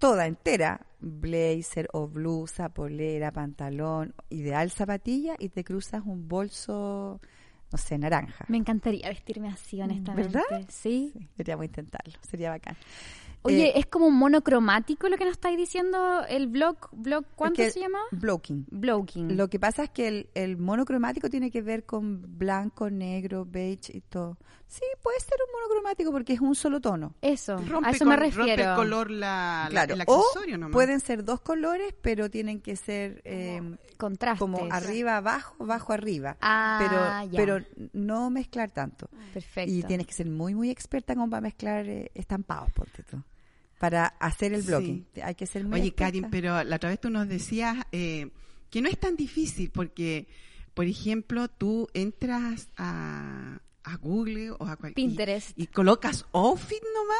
toda 0.00 0.26
entera, 0.26 0.84
blazer 1.04 1.88
o 1.92 2.08
blusa, 2.08 2.68
polera, 2.70 3.30
pantalón, 3.32 4.14
ideal 4.30 4.70
zapatilla 4.70 5.34
y 5.38 5.48
te 5.50 5.62
cruzas 5.64 6.02
un 6.04 6.26
bolso, 6.28 7.20
no 7.70 7.78
sé, 7.78 7.98
naranja. 7.98 8.44
Me 8.48 8.56
encantaría 8.56 9.08
vestirme 9.08 9.48
así, 9.48 9.80
honestamente. 9.80 10.32
¿Verdad? 10.32 10.66
Sí. 10.68 11.12
Sí, 11.14 11.28
deberíamos 11.36 11.66
intentarlo, 11.66 12.14
sería 12.28 12.50
bacán. 12.50 12.76
Oye, 13.46 13.66
Eh, 13.68 13.72
es 13.76 13.84
como 13.86 14.10
monocromático 14.10 15.06
lo 15.10 15.18
que 15.18 15.24
nos 15.26 15.32
estáis 15.32 15.58
diciendo 15.58 16.24
el 16.26 16.46
blog. 16.46 16.78
blog 16.92 17.26
¿Cuánto 17.36 17.62
se 17.62 17.78
llama? 17.78 17.98
Blocking. 18.10 18.64
Blogging. 18.70 19.36
Lo 19.36 19.48
que 19.48 19.58
pasa 19.60 19.84
es 19.84 19.90
que 19.90 20.08
el, 20.08 20.30
el 20.32 20.56
monocromático 20.56 21.28
tiene 21.28 21.50
que 21.50 21.60
ver 21.60 21.84
con 21.84 22.38
blanco, 22.38 22.88
negro, 22.88 23.44
beige 23.44 23.94
y 23.98 24.00
todo. 24.00 24.38
Sí, 24.74 24.82
puede 25.02 25.20
ser 25.20 25.34
un 25.46 25.52
monocromático 25.60 26.10
porque 26.10 26.32
es 26.32 26.40
un 26.40 26.56
solo 26.56 26.80
tono. 26.80 27.14
Eso, 27.22 27.58
Rompe 27.58 27.88
a 27.88 27.90
eso 27.92 27.98
con- 28.00 28.08
me 28.08 28.16
Rompe 28.16 28.30
refiero. 28.36 28.70
el 28.70 28.76
color 28.76 29.08
la, 29.10 29.68
la- 29.70 29.86
Claro, 29.86 29.94
o 30.06 30.20
accesorio 30.20 30.58
nomás. 30.58 30.72
pueden 30.72 30.98
ser 30.98 31.24
dos 31.24 31.40
colores, 31.40 31.94
pero 32.02 32.28
tienen 32.28 32.60
que 32.60 32.74
ser 32.74 33.22
eh, 33.24 33.62
Contrastes. 33.98 34.40
como 34.40 34.66
arriba, 34.72 35.16
abajo, 35.18 35.62
abajo, 35.62 35.92
arriba. 35.92 36.36
Ah, 36.40 36.78
pero, 37.28 37.30
ya. 37.30 37.36
pero 37.60 37.88
no 37.92 38.30
mezclar 38.30 38.70
tanto. 38.72 39.08
Perfecto. 39.32 39.72
Y 39.72 39.84
tienes 39.84 40.08
que 40.08 40.12
ser 40.12 40.26
muy, 40.26 40.56
muy 40.56 40.70
experta 40.70 41.14
como 41.14 41.30
para 41.30 41.42
mezclar 41.42 41.88
eh, 41.88 42.10
estampados, 42.14 42.72
ponte 42.72 43.04
tú. 43.04 43.22
Para 43.78 44.06
hacer 44.06 44.54
el 44.54 44.62
Sí. 44.62 44.68
blocking. 44.68 45.06
Hay 45.22 45.34
que 45.36 45.46
ser 45.46 45.62
muy 45.64 45.78
Oye, 45.80 45.88
experta. 45.90 46.06
Karin, 46.12 46.30
pero 46.30 46.64
la 46.64 46.76
otra 46.76 46.88
vez 46.90 46.98
tú 47.00 47.10
nos 47.10 47.28
decías 47.28 47.76
eh, 47.92 48.28
que 48.70 48.82
no 48.82 48.88
es 48.88 48.98
tan 48.98 49.14
difícil 49.14 49.70
porque, 49.70 50.26
por 50.74 50.86
ejemplo, 50.86 51.46
tú 51.46 51.86
entras 51.94 52.70
a, 52.76 53.60
a 53.84 53.96
Google 53.96 54.50
o 54.52 54.64
a 54.66 54.76
cualquier... 54.76 54.94
Pinterest. 54.94 55.50
Y, 55.58 55.66
colocas 55.68 56.26
outfit 56.32 56.82
nomás. 56.94 57.18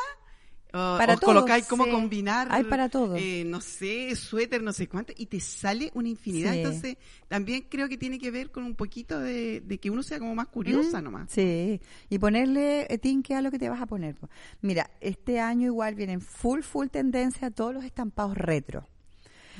O, 0.76 0.98
Para 0.98 1.14
o 1.14 1.18
todo, 1.18 1.26
colocáis 1.34 1.66
cómo 1.68 1.84
sí. 1.84 1.90
combinar, 1.92 2.48
Hay 2.50 2.64
para 2.64 2.88
todo. 2.88 3.14
eh, 3.16 3.44
no 3.46 3.60
sé, 3.60 4.16
suéter, 4.16 4.60
no 4.60 4.72
sé 4.72 4.88
cuánto, 4.88 5.12
y 5.16 5.26
te 5.26 5.38
sale 5.38 5.92
una 5.94 6.08
infinidad. 6.08 6.50
Sí. 6.52 6.58
Entonces, 6.58 6.96
también 7.28 7.66
creo 7.70 7.88
que 7.88 7.96
tiene 7.96 8.18
que 8.18 8.32
ver 8.32 8.50
con 8.50 8.64
un 8.64 8.74
poquito 8.74 9.20
de, 9.20 9.60
de 9.60 9.78
que 9.78 9.88
uno 9.90 10.02
sea 10.02 10.18
como 10.18 10.34
más 10.34 10.48
curiosa 10.48 11.00
Mm, 11.00 11.04
nomás. 11.04 11.30
Sí, 11.30 11.80
y 12.10 12.18
ponerle 12.18 12.92
eh, 12.92 12.98
tinque 12.98 13.36
a 13.36 13.40
lo 13.42 13.52
que 13.52 13.58
te 13.60 13.68
vas 13.68 13.80
a 13.80 13.86
poner. 13.86 14.16
po. 14.16 14.28
Mira, 14.62 14.90
este 15.00 15.38
año 15.38 15.66
igual 15.66 15.94
vienen 15.94 16.20
full, 16.20 16.62
full 16.62 16.88
tendencia 16.88 17.46
a 17.46 17.50
todos 17.52 17.72
los 17.72 17.84
estampados 17.84 18.36
retro. 18.36 18.88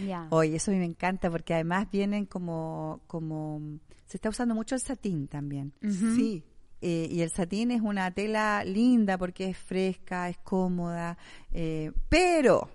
Ya. 0.04 0.26
Oye, 0.30 0.56
eso 0.56 0.72
a 0.72 0.74
mí 0.74 0.80
me 0.80 0.86
encanta 0.86 1.30
porque 1.30 1.54
además 1.54 1.88
vienen 1.92 2.26
como, 2.26 3.02
como, 3.06 3.78
se 4.06 4.16
está 4.16 4.30
usando 4.30 4.56
mucho 4.56 4.74
el 4.74 4.80
satín 4.80 5.28
también. 5.28 5.72
Ujú. 5.80 6.16
Sí. 6.16 6.42
Eh, 6.86 7.08
y 7.10 7.22
el 7.22 7.30
satín 7.30 7.70
es 7.70 7.80
una 7.80 8.10
tela 8.10 8.62
linda 8.62 9.16
porque 9.16 9.48
es 9.48 9.56
fresca, 9.56 10.28
es 10.28 10.36
cómoda, 10.36 11.16
eh, 11.50 11.92
pero, 12.10 12.68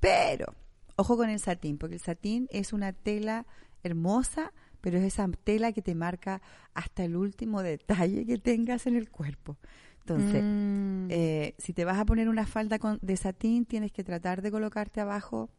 pero, 0.00 0.52
ojo 0.96 1.16
con 1.16 1.30
el 1.30 1.38
satín, 1.38 1.78
porque 1.78 1.94
el 1.94 2.00
satín 2.00 2.48
es 2.50 2.72
una 2.72 2.92
tela 2.92 3.46
hermosa, 3.84 4.52
pero 4.80 4.98
es 4.98 5.04
esa 5.04 5.28
tela 5.44 5.70
que 5.70 5.80
te 5.80 5.94
marca 5.94 6.42
hasta 6.74 7.04
el 7.04 7.14
último 7.14 7.62
detalle 7.62 8.26
que 8.26 8.36
tengas 8.38 8.88
en 8.88 8.96
el 8.96 9.08
cuerpo. 9.12 9.58
Entonces, 10.00 10.42
Mm. 10.42 11.06
eh, 11.10 11.54
si 11.58 11.72
te 11.72 11.84
vas 11.84 11.98
a 12.00 12.04
poner 12.04 12.28
una 12.28 12.48
falda 12.48 12.80
con, 12.80 12.98
de 13.00 13.16
satín, 13.16 13.64
tienes 13.64 13.92
que 13.92 14.02
tratar 14.02 14.42
de 14.42 14.50
colocarte 14.50 15.00
abajo. 15.00 15.50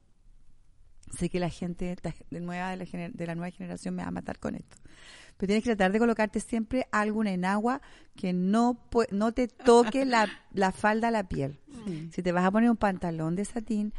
Sé 1.17 1.29
que 1.29 1.39
la 1.39 1.49
gente 1.49 1.95
de, 2.29 2.39
nueva, 2.41 2.75
de, 2.75 2.77
la, 2.77 3.09
de 3.13 3.27
la 3.27 3.35
nueva 3.35 3.51
generación 3.51 3.95
me 3.95 4.03
va 4.03 4.09
a 4.09 4.11
matar 4.11 4.39
con 4.39 4.55
esto. 4.55 4.75
Pero 5.37 5.47
tienes 5.47 5.63
que 5.63 5.75
tratar 5.75 5.91
de 5.91 5.99
colocarte 5.99 6.39
siempre 6.39 6.87
algo 6.91 7.23
en 7.25 7.43
agua 7.45 7.81
que 8.15 8.31
no, 8.33 8.79
pue- 8.89 9.09
no 9.11 9.33
te 9.33 9.47
toque 9.47 10.05
la, 10.05 10.27
la 10.53 10.71
falda 10.71 11.09
a 11.09 11.11
la 11.11 11.27
piel. 11.27 11.59
Sí. 11.85 12.09
Si 12.13 12.23
te 12.23 12.31
vas 12.31 12.45
a 12.45 12.51
poner 12.51 12.69
un 12.69 12.77
pantalón 12.77 13.35
de 13.35 13.43
satín, 13.45 13.93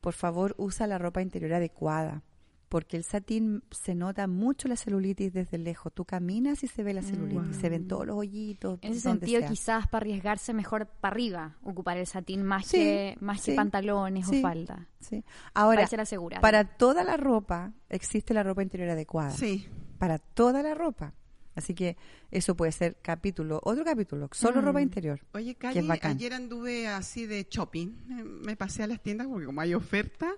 por 0.00 0.14
favor 0.14 0.54
usa 0.58 0.86
la 0.88 0.98
ropa 0.98 1.22
interior 1.22 1.52
adecuada. 1.54 2.22
Porque 2.68 2.96
el 2.96 3.04
satín 3.04 3.62
se 3.70 3.94
nota 3.94 4.26
mucho 4.26 4.66
la 4.66 4.76
celulitis 4.76 5.34
desde 5.34 5.58
lejos. 5.58 5.92
Tú 5.92 6.06
caminas 6.06 6.64
y 6.64 6.68
se 6.68 6.82
ve 6.82 6.94
la 6.94 7.02
celulitis, 7.02 7.56
se 7.58 7.68
ven 7.68 7.86
todos 7.86 8.06
los 8.06 8.16
hoyitos. 8.16 8.78
En 8.80 8.92
ese 8.94 9.08
donde 9.10 9.26
sentido, 9.26 9.40
sea. 9.40 9.48
quizás 9.50 9.88
para 9.88 10.04
arriesgarse 10.04 10.54
mejor 10.54 10.86
para 10.86 11.12
arriba, 11.12 11.58
ocupar 11.62 11.98
el 11.98 12.06
satín 12.06 12.42
más 12.44 12.64
Sí, 12.66 12.78
que 12.78 13.16
más 13.20 13.42
sí, 13.42 13.50
que 13.50 13.56
pantalones 13.56 14.26
sí. 14.26 14.38
o 14.38 14.40
falda. 14.42 14.88
Sí. 15.00 15.22
Ahora, 15.52 15.86
Para 15.86 16.40
para 16.40 16.64
toda 16.64 17.04
la 17.04 17.18
ropa 17.18 17.74
existe 17.90 18.32
la 18.32 18.42
ropa 18.42 18.62
interior 18.62 18.88
adecuada. 18.88 19.30
Sí. 19.32 19.68
Para 20.02 20.18
toda 20.18 20.64
la 20.64 20.74
ropa. 20.74 21.14
Así 21.54 21.74
que 21.74 21.96
eso 22.32 22.56
puede 22.56 22.72
ser 22.72 22.96
capítulo, 23.02 23.60
otro 23.62 23.84
capítulo, 23.84 24.28
solo 24.32 24.60
Mm. 24.60 24.64
ropa 24.64 24.82
interior. 24.82 25.20
Oye, 25.32 25.56
bacán. 25.86 26.16
ayer 26.16 26.32
anduve 26.34 26.88
así 26.88 27.26
de 27.26 27.46
shopping. 27.48 27.86
eh, 28.10 28.24
Me 28.24 28.56
pasé 28.56 28.82
a 28.82 28.88
las 28.88 29.00
tiendas 29.00 29.28
porque 29.28 29.46
como 29.46 29.60
hay 29.60 29.74
oferta, 29.74 30.32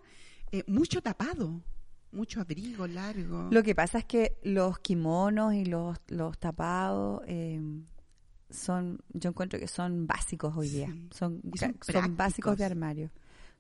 eh, 0.53 0.65
mucho 0.67 1.01
tapado, 1.01 1.63
mucho 2.13 2.43
abrigo 2.43 2.87
largo. 2.87 3.49
Lo 3.51 3.63
que 3.63 3.75
pasa 3.75 3.97
es 3.97 4.05
que 4.05 4.37
los 4.43 4.81
kimonos 4.81 5.55
y 5.55 5.65
los, 5.65 5.97
los 6.09 6.37
tapados, 6.39 7.23
eh, 7.27 7.59
son, 8.51 8.99
yo 9.15 9.31
encuentro 9.31 9.59
que 9.59 9.67
son 9.67 10.07
básicos 10.07 10.55
hoy 10.55 10.69
día. 10.69 10.89
Sí. 10.93 11.09
Son, 11.11 11.41
son 11.57 11.75
son 11.81 12.17
básicos 12.19 12.59
de 12.59 12.65
armario. 12.67 13.11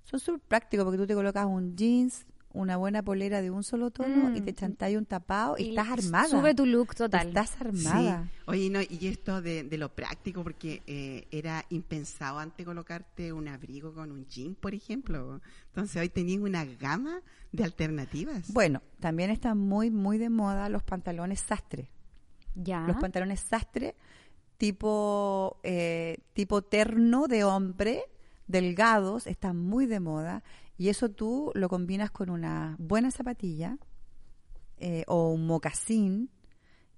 Son 0.02 0.20
súper 0.20 0.40
prácticos 0.42 0.84
porque 0.84 0.98
tú 0.98 1.06
te 1.06 1.14
colocas 1.14 1.46
un 1.46 1.74
jeans, 1.74 2.26
una 2.54 2.76
buena 2.78 3.02
polera 3.02 3.42
de 3.42 3.50
un 3.50 3.62
solo 3.62 3.90
tono 3.90 4.34
y 4.34 4.40
Mm. 4.40 4.44
te 4.44 4.54
chantáis 4.54 4.96
un 4.96 5.04
tapado 5.04 5.56
y, 5.58 5.64
Y 5.64 5.68
estás 5.70 5.88
armada. 5.90 6.28
Sube 6.28 6.54
tu 6.54 6.64
look 6.64 6.94
total. 6.94 7.28
Estás 7.28 7.60
armada. 7.60 8.24
Sí. 8.24 8.40
Oye, 8.46 8.70
no, 8.70 8.80
y 8.80 9.08
esto 9.08 9.42
de, 9.42 9.64
de 9.64 9.76
lo 9.76 9.88
práctico, 9.92 10.42
porque 10.42 10.82
eh, 10.86 11.26
era 11.30 11.64
impensado 11.70 12.38
antes 12.38 12.64
colocarte 12.64 13.32
un 13.32 13.48
abrigo 13.48 13.92
con 13.92 14.10
un 14.12 14.26
jean, 14.28 14.54
por 14.54 14.72
ejemplo. 14.74 15.40
Entonces 15.66 16.00
hoy 16.00 16.08
tenías 16.08 16.40
una 16.40 16.64
gama 16.64 17.20
de 17.52 17.64
alternativas. 17.64 18.52
Bueno, 18.52 18.80
también 19.00 19.30
están 19.30 19.58
muy, 19.58 19.90
muy 19.90 20.16
de 20.18 20.30
moda 20.30 20.68
los 20.68 20.82
pantalones 20.82 21.40
sastre. 21.40 21.90
Ya. 22.54 22.80
Los 22.86 22.96
pantalones 22.98 23.40
sastre 23.40 23.96
tipo, 24.58 25.58
eh, 25.62 26.18
tipo 26.32 26.62
terno 26.62 27.26
de 27.26 27.44
hombre, 27.44 28.04
delgados, 28.46 29.26
están 29.26 29.56
muy 29.58 29.86
de 29.86 30.00
moda. 30.00 30.42
Y 30.76 30.88
eso 30.88 31.10
tú 31.10 31.52
lo 31.54 31.68
combinas 31.68 32.10
con 32.10 32.30
una 32.30 32.76
buena 32.78 33.10
zapatilla 33.10 33.78
eh, 34.78 35.04
o 35.06 35.30
un 35.30 35.46
mocasín 35.46 36.30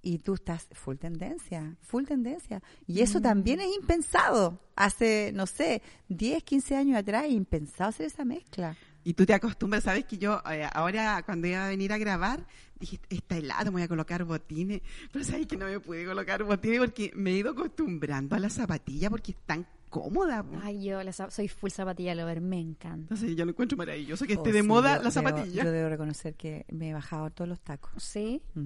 y 0.01 0.19
tú 0.19 0.35
estás 0.35 0.67
full 0.71 0.95
tendencia, 0.95 1.75
full 1.81 2.05
tendencia. 2.05 2.61
Y 2.85 3.01
eso 3.01 3.19
también 3.19 3.59
es 3.59 3.75
impensado. 3.75 4.59
Hace, 4.75 5.31
no 5.33 5.45
sé, 5.45 5.81
10, 6.07 6.43
15 6.43 6.75
años 6.75 6.97
atrás, 6.97 7.25
impensado 7.29 7.89
hacer 7.89 8.05
esa 8.05 8.23
mezcla. 8.23 8.77
Y 9.03 9.13
tú 9.13 9.25
te 9.25 9.33
acostumbras, 9.33 9.83
sabes 9.83 10.05
que 10.05 10.17
yo 10.17 10.41
eh, 10.51 10.67
ahora 10.73 11.23
cuando 11.23 11.47
iba 11.47 11.65
a 11.65 11.69
venir 11.69 11.93
a 11.93 11.97
grabar, 11.97 12.45
dije, 12.79 12.99
está 13.09 13.37
helado, 13.37 13.65
me 13.65 13.77
voy 13.77 13.81
a 13.83 13.87
colocar 13.87 14.23
botines. 14.23 14.81
Pero 15.11 15.23
sabes 15.25 15.47
que 15.47 15.57
no 15.57 15.65
me 15.65 15.79
pude 15.79 16.05
colocar 16.05 16.43
botines 16.43 16.79
porque 16.79 17.11
me 17.15 17.31
he 17.31 17.37
ido 17.37 17.51
acostumbrando 17.51 18.35
a 18.35 18.39
la 18.39 18.49
zapatilla 18.49 19.09
porque 19.09 19.31
es 19.31 19.37
tan 19.45 19.65
cómoda. 19.89 20.43
po. 20.43 20.57
Ay, 20.63 20.83
yo 20.83 21.01
la 21.03 21.11
soy 21.13 21.47
full 21.47 21.69
zapatilla 21.71 22.13
lover, 22.15 22.41
me 22.41 22.59
encanta. 22.59 23.13
Entonces 23.13 23.35
yo 23.35 23.45
lo 23.45 23.51
encuentro 23.51 23.77
maravilloso 23.77 24.25
que 24.25 24.33
esté 24.33 24.49
Oh, 24.49 24.53
de 24.53 24.61
sí, 24.61 24.67
moda 24.67 24.97
yo 24.97 25.03
la 25.03 25.09
debo- 25.09 25.11
zapatilla. 25.11 25.63
yo 25.63 25.71
debo 25.71 25.89
reconocer 25.89 26.35
que 26.35 26.65
me 26.71 26.89
he 26.89 26.93
bajado 26.93 27.29
todos 27.31 27.47
los 27.47 27.59
tacos. 27.59 27.91
¿Sí? 28.03 28.41
Mm. 28.55 28.65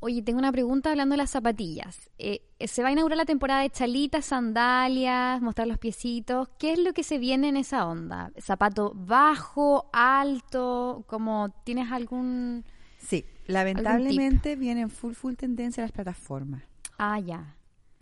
Oye, 0.00 0.20
tengo 0.22 0.38
una 0.38 0.52
pregunta 0.52 0.90
hablando 0.90 1.14
de 1.14 1.16
las 1.16 1.30
zapatillas. 1.30 2.10
Eh, 2.18 2.42
se 2.66 2.82
va 2.82 2.88
a 2.88 2.92
inaugurar 2.92 3.16
la 3.16 3.24
temporada 3.24 3.62
de 3.62 3.70
chalitas, 3.70 4.26
sandalias, 4.26 5.40
mostrar 5.40 5.66
los 5.66 5.78
piecitos. 5.78 6.48
¿Qué 6.58 6.72
es 6.74 6.78
lo 6.78 6.92
que 6.92 7.02
se 7.02 7.18
viene 7.18 7.48
en 7.48 7.56
esa 7.56 7.86
onda? 7.86 8.30
¿Zapato 8.38 8.92
bajo, 8.94 9.88
alto? 9.94 11.04
Como 11.06 11.48
tienes 11.64 11.90
algún...? 11.90 12.64
Sí, 12.98 13.24
lamentablemente 13.46 14.54
vienen 14.54 14.90
full, 14.90 15.14
full 15.14 15.34
tendencia 15.34 15.82
las 15.82 15.92
plataformas. 15.92 16.62
Ah, 16.98 17.18
ya. 17.18 17.55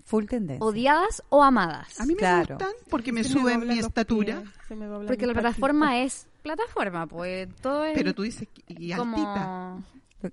Full 0.04 0.26
tendencia. 0.26 0.64
¿Odiadas 0.64 1.22
o 1.30 1.42
amadas? 1.42 1.98
A 1.98 2.04
mí 2.04 2.12
me 2.14 2.18
Claro. 2.18 2.56
gustan 2.56 2.72
porque 2.90 3.10
me 3.12 3.24
Se 3.24 3.30
suben 3.30 3.66
mi 3.66 3.78
estatura. 3.78 4.42
pies, 4.68 4.78
me 4.78 4.86
Porque 5.06 5.26
la 5.26 5.32
plataforma 5.32 5.98
es 6.00 6.26
plataforma, 6.42 7.06
pues 7.06 7.48
todo 7.62 7.84
es 7.84 7.94
Pero 7.94 8.14
tú 8.14 8.22
dices, 8.22 8.46
que- 8.48 8.62
y 8.74 8.92
altita. 8.92 8.98
como... 8.98 9.84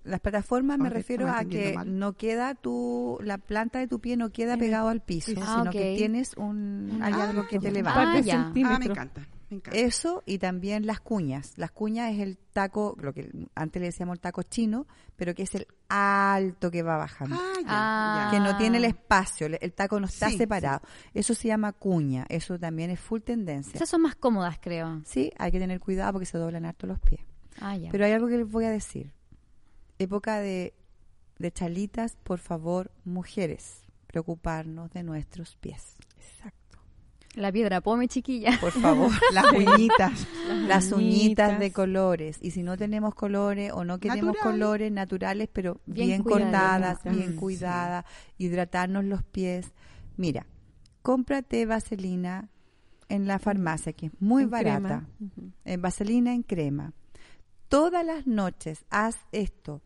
Las 0.05 0.21
plataformas 0.21 0.77
me 0.79 0.89
refiero 0.89 1.27
a 1.29 1.43
que 1.43 1.73
mal. 1.73 1.99
no 1.99 2.13
queda 2.13 2.55
tu, 2.55 3.17
la 3.23 3.37
planta 3.37 3.79
de 3.79 3.87
tu 3.87 3.99
pie 3.99 4.15
no 4.15 4.29
queda 4.29 4.55
pegado 4.55 4.87
al 4.87 5.01
piso. 5.01 5.33
Ah, 5.41 5.57
sino 5.57 5.63
ok. 5.63 5.71
que 5.71 5.95
tienes 5.97 6.33
un, 6.37 6.99
hay 7.01 7.11
Ah, 7.13 7.29
algo 7.29 7.45
que 7.47 7.59
te 7.59 7.71
levanta. 7.71 8.01
Ah. 8.33 8.53
Ah, 8.65 8.79
me 8.79 8.85
encanta. 8.85 9.27
Eso 9.73 10.23
y 10.25 10.37
también 10.37 10.85
las 10.85 10.99
cuñas. 11.01 11.53
Las 11.57 11.71
cuñas 11.71 12.13
es 12.13 12.19
el 12.19 12.37
taco, 12.37 12.95
lo 12.99 13.13
que 13.13 13.29
antes 13.55 13.79
le 13.81 13.87
decíamos 13.87 14.13
el 14.15 14.19
taco 14.19 14.43
chino, 14.43 14.87
pero 15.15 15.33
que 15.35 15.43
es 15.43 15.53
el 15.55 15.67
alto 15.89 16.71
que 16.71 16.83
va 16.83 16.97
bajando. 16.97 17.35
Ah, 17.39 17.53
ya, 17.59 17.65
Ah. 17.67 18.29
ya. 18.31 18.37
que 18.37 18.39
no 18.43 18.57
tiene 18.57 18.77
el 18.77 18.85
espacio, 18.85 19.47
el, 19.47 19.73
taco 19.73 19.99
no 19.99 20.05
está 20.07 20.29
Sí, 20.29 20.37
separado. 20.37 20.81
Eso 21.13 21.33
se 21.35 21.47
llama 21.49 21.73
cuña, 21.73 22.25
eso 22.29 22.57
también 22.57 22.89
es 22.91 22.99
full 22.99 23.19
tendencia. 23.21 23.73
Esas 23.75 23.89
son 23.89 24.01
más 24.01 24.15
cómodas, 24.15 24.57
creo. 24.61 25.01
Sí, 25.05 25.31
hay 25.37 25.51
que 25.51 25.59
tener 25.59 25.79
cuidado 25.79 26.13
porque 26.13 26.25
se 26.25 26.37
doblan 26.37 26.65
harto 26.65 26.87
los 26.87 26.99
pies. 26.99 27.21
Ah, 27.59 27.75
ya. 27.75 27.91
Pero 27.91 28.05
hay 28.05 28.13
algo 28.13 28.27
que 28.27 28.37
les 28.37 28.49
voy 28.49 28.65
a 28.65 28.69
decir. 28.69 29.11
Época 29.99 30.39
de, 30.39 30.73
de 31.39 31.51
chalitas, 31.51 32.15
por 32.23 32.39
favor, 32.39 32.91
mujeres, 33.03 33.83
preocuparnos 34.07 34.91
de 34.91 35.03
nuestros 35.03 35.55
pies. 35.57 35.97
Exacto. 36.17 36.57
La 37.35 37.49
piedra 37.51 37.79
pome, 37.79 38.07
chiquilla. 38.09 38.57
Por 38.59 38.71
favor. 38.73 39.09
Las 39.33 39.51
uñitas. 39.53 40.27
Las 40.67 40.91
uñitas 40.91 41.57
de 41.59 41.71
colores. 41.71 42.37
Y 42.41 42.51
si 42.51 42.61
no 42.61 42.75
tenemos 42.77 43.15
colores 43.15 43.71
o 43.73 43.85
no 43.85 43.99
queremos 43.99 44.35
Natural. 44.35 44.51
colores 44.53 44.91
naturales, 44.91 45.49
pero 45.51 45.79
Bien 45.85 46.23
cortadas, 46.23 47.01
bien 47.03 47.31
Sí. 47.31 47.35
cuidadas, 47.37 48.05
hidratarnos 48.37 49.05
los 49.05 49.23
pies. 49.23 49.71
Mira, 50.17 50.45
cómprate 51.01 51.65
vaselina 51.65 52.49
en 53.07 53.27
la 53.27 53.39
farmacia, 53.39 53.93
que 53.93 54.07
es 54.07 54.11
muy 54.19 54.43
En 54.43 54.49
barata. 54.49 54.79
crema. 54.81 55.09
Ujú. 55.21 55.51
Eh, 55.63 55.77
vaselina 55.77 56.33
en 56.33 56.43
crema. 56.43 56.93
Todas 57.69 58.05
las 58.05 58.27
noches 58.27 58.83
haz 58.89 59.15
esto. 59.31 59.81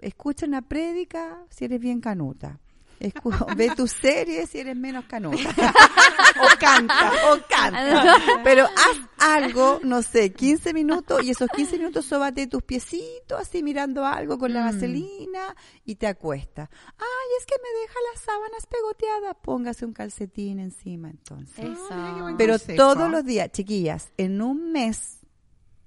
Escucha 0.00 0.44
una 0.46 0.60
prédica 0.60 1.38
si 1.48 1.64
eres 1.64 1.80
bien 1.80 2.00
canuta. 2.02 2.60
Escu- 3.02 3.54
ve 3.56 3.70
tu 3.76 3.86
serie 3.88 4.46
si 4.46 4.58
eres 4.60 4.76
menos 4.76 5.04
canuta. 5.06 5.36
o 6.40 6.58
canta, 6.58 7.12
o 7.32 7.38
canta. 7.48 8.16
Pero 8.44 8.64
haz 8.64 8.98
algo, 9.18 9.80
no 9.82 10.02
sé, 10.02 10.32
15 10.32 10.72
minutos 10.72 11.22
y 11.24 11.30
esos 11.30 11.48
15 11.48 11.78
minutos 11.78 12.04
sóbate 12.06 12.46
tus 12.46 12.62
piecitos 12.62 13.40
así 13.40 13.62
mirando 13.62 14.04
algo 14.06 14.38
con 14.38 14.52
la 14.52 14.62
Mm. 14.62 14.64
vaselina 14.72 15.56
y 15.84 15.96
te 15.96 16.06
acuestas. 16.06 16.68
Ay, 16.98 17.28
es 17.40 17.46
que 17.46 17.54
me 17.62 17.80
deja 17.80 17.94
las 18.12 18.22
sábanas 18.22 18.66
pegoteadas. 18.66 19.36
Póngase 19.42 19.84
un 19.84 19.92
calcetín 19.92 20.58
encima 20.60 21.10
entonces. 21.10 21.64
Eso. 21.64 22.34
Pero 22.38 22.58
todos 22.58 23.10
los 23.10 23.24
días, 23.24 23.50
chiquillas, 23.52 24.12
en 24.16 24.40
un 24.42 24.72
mes 24.72 25.18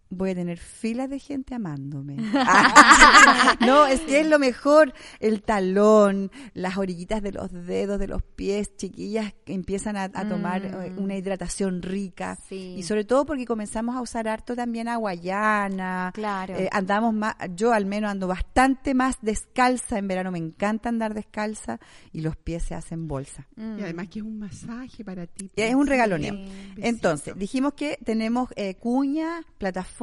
voy 0.10 0.32
a 0.32 0.36
tener 0.36 0.58
filas 0.58 1.10
de 1.10 1.20
gente 1.20 1.56
amándome. 1.56 2.16
no, 3.66 3.86
es 3.86 4.02
que 4.02 4.22
es 4.22 4.28
lo 4.28 4.40
mejor. 4.40 4.94
El 5.20 5.42
talón, 5.42 6.32
las 6.54 6.78
orillitas 6.78 7.22
de 7.22 7.32
los 7.32 7.52
dedos, 7.52 8.00
de 8.00 8.08
los 8.08 8.24
pies, 8.24 8.76
chiquillas 8.78 9.34
que 9.46 9.54
empiezan 9.54 9.98
a, 9.98 10.04
a 10.06 10.28
tomar 10.28 10.56
Mm. 10.56 10.82
eh, 10.84 10.94
una 10.98 11.16
hidratación 11.18 11.82
rica. 11.82 12.38
Sí. 12.48 12.76
Y 12.78 12.84
sobre 12.84 13.04
todo 13.04 13.26
porque 13.26 13.46
comenzamos 13.46 13.96
a 13.96 14.02
usar 14.02 14.28
harto 14.28 14.56
también 14.56 14.88
aguayana. 14.88 16.12
Claro. 16.14 16.56
Eh, 16.56 16.70
andamos 16.72 17.14
más, 17.14 17.36
yo 17.56 17.74
al 17.74 17.86
menos 17.86 18.12
ando 18.12 18.28
bastante 18.28 18.94
más 18.94 19.18
descalza 19.22 19.98
en 19.98 20.08
verano, 20.08 20.32
me 20.32 20.38
encanta 20.40 20.90
andar 20.90 21.14
descalza 21.14 21.80
y 22.14 22.22
los 22.22 22.36
pies 22.38 22.64
se 22.64 22.76
hacen 22.76 23.08
bolsa. 23.08 23.48
Mm. 23.56 23.80
Y 23.80 23.84
además 23.84 24.08
que 24.10 24.20
es 24.20 24.26
un 24.26 24.40
masaje 24.40 25.04
para 25.04 25.28
ti. 25.28 25.50
Y 25.56 25.62
es 25.62 25.76
un 25.76 25.88
regaloneo. 25.88 26.34
Sí. 26.36 26.52
Entonces, 26.78 27.34
dijimos 27.38 27.74
que 27.74 27.98
tenemos 28.06 28.50
eh, 28.56 28.76
cuña, 28.76 29.42
plataforma, 29.58 29.95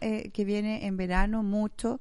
eh, 0.00 0.30
que 0.32 0.44
viene 0.44 0.86
en 0.86 0.96
verano 0.96 1.42
mucho. 1.42 2.00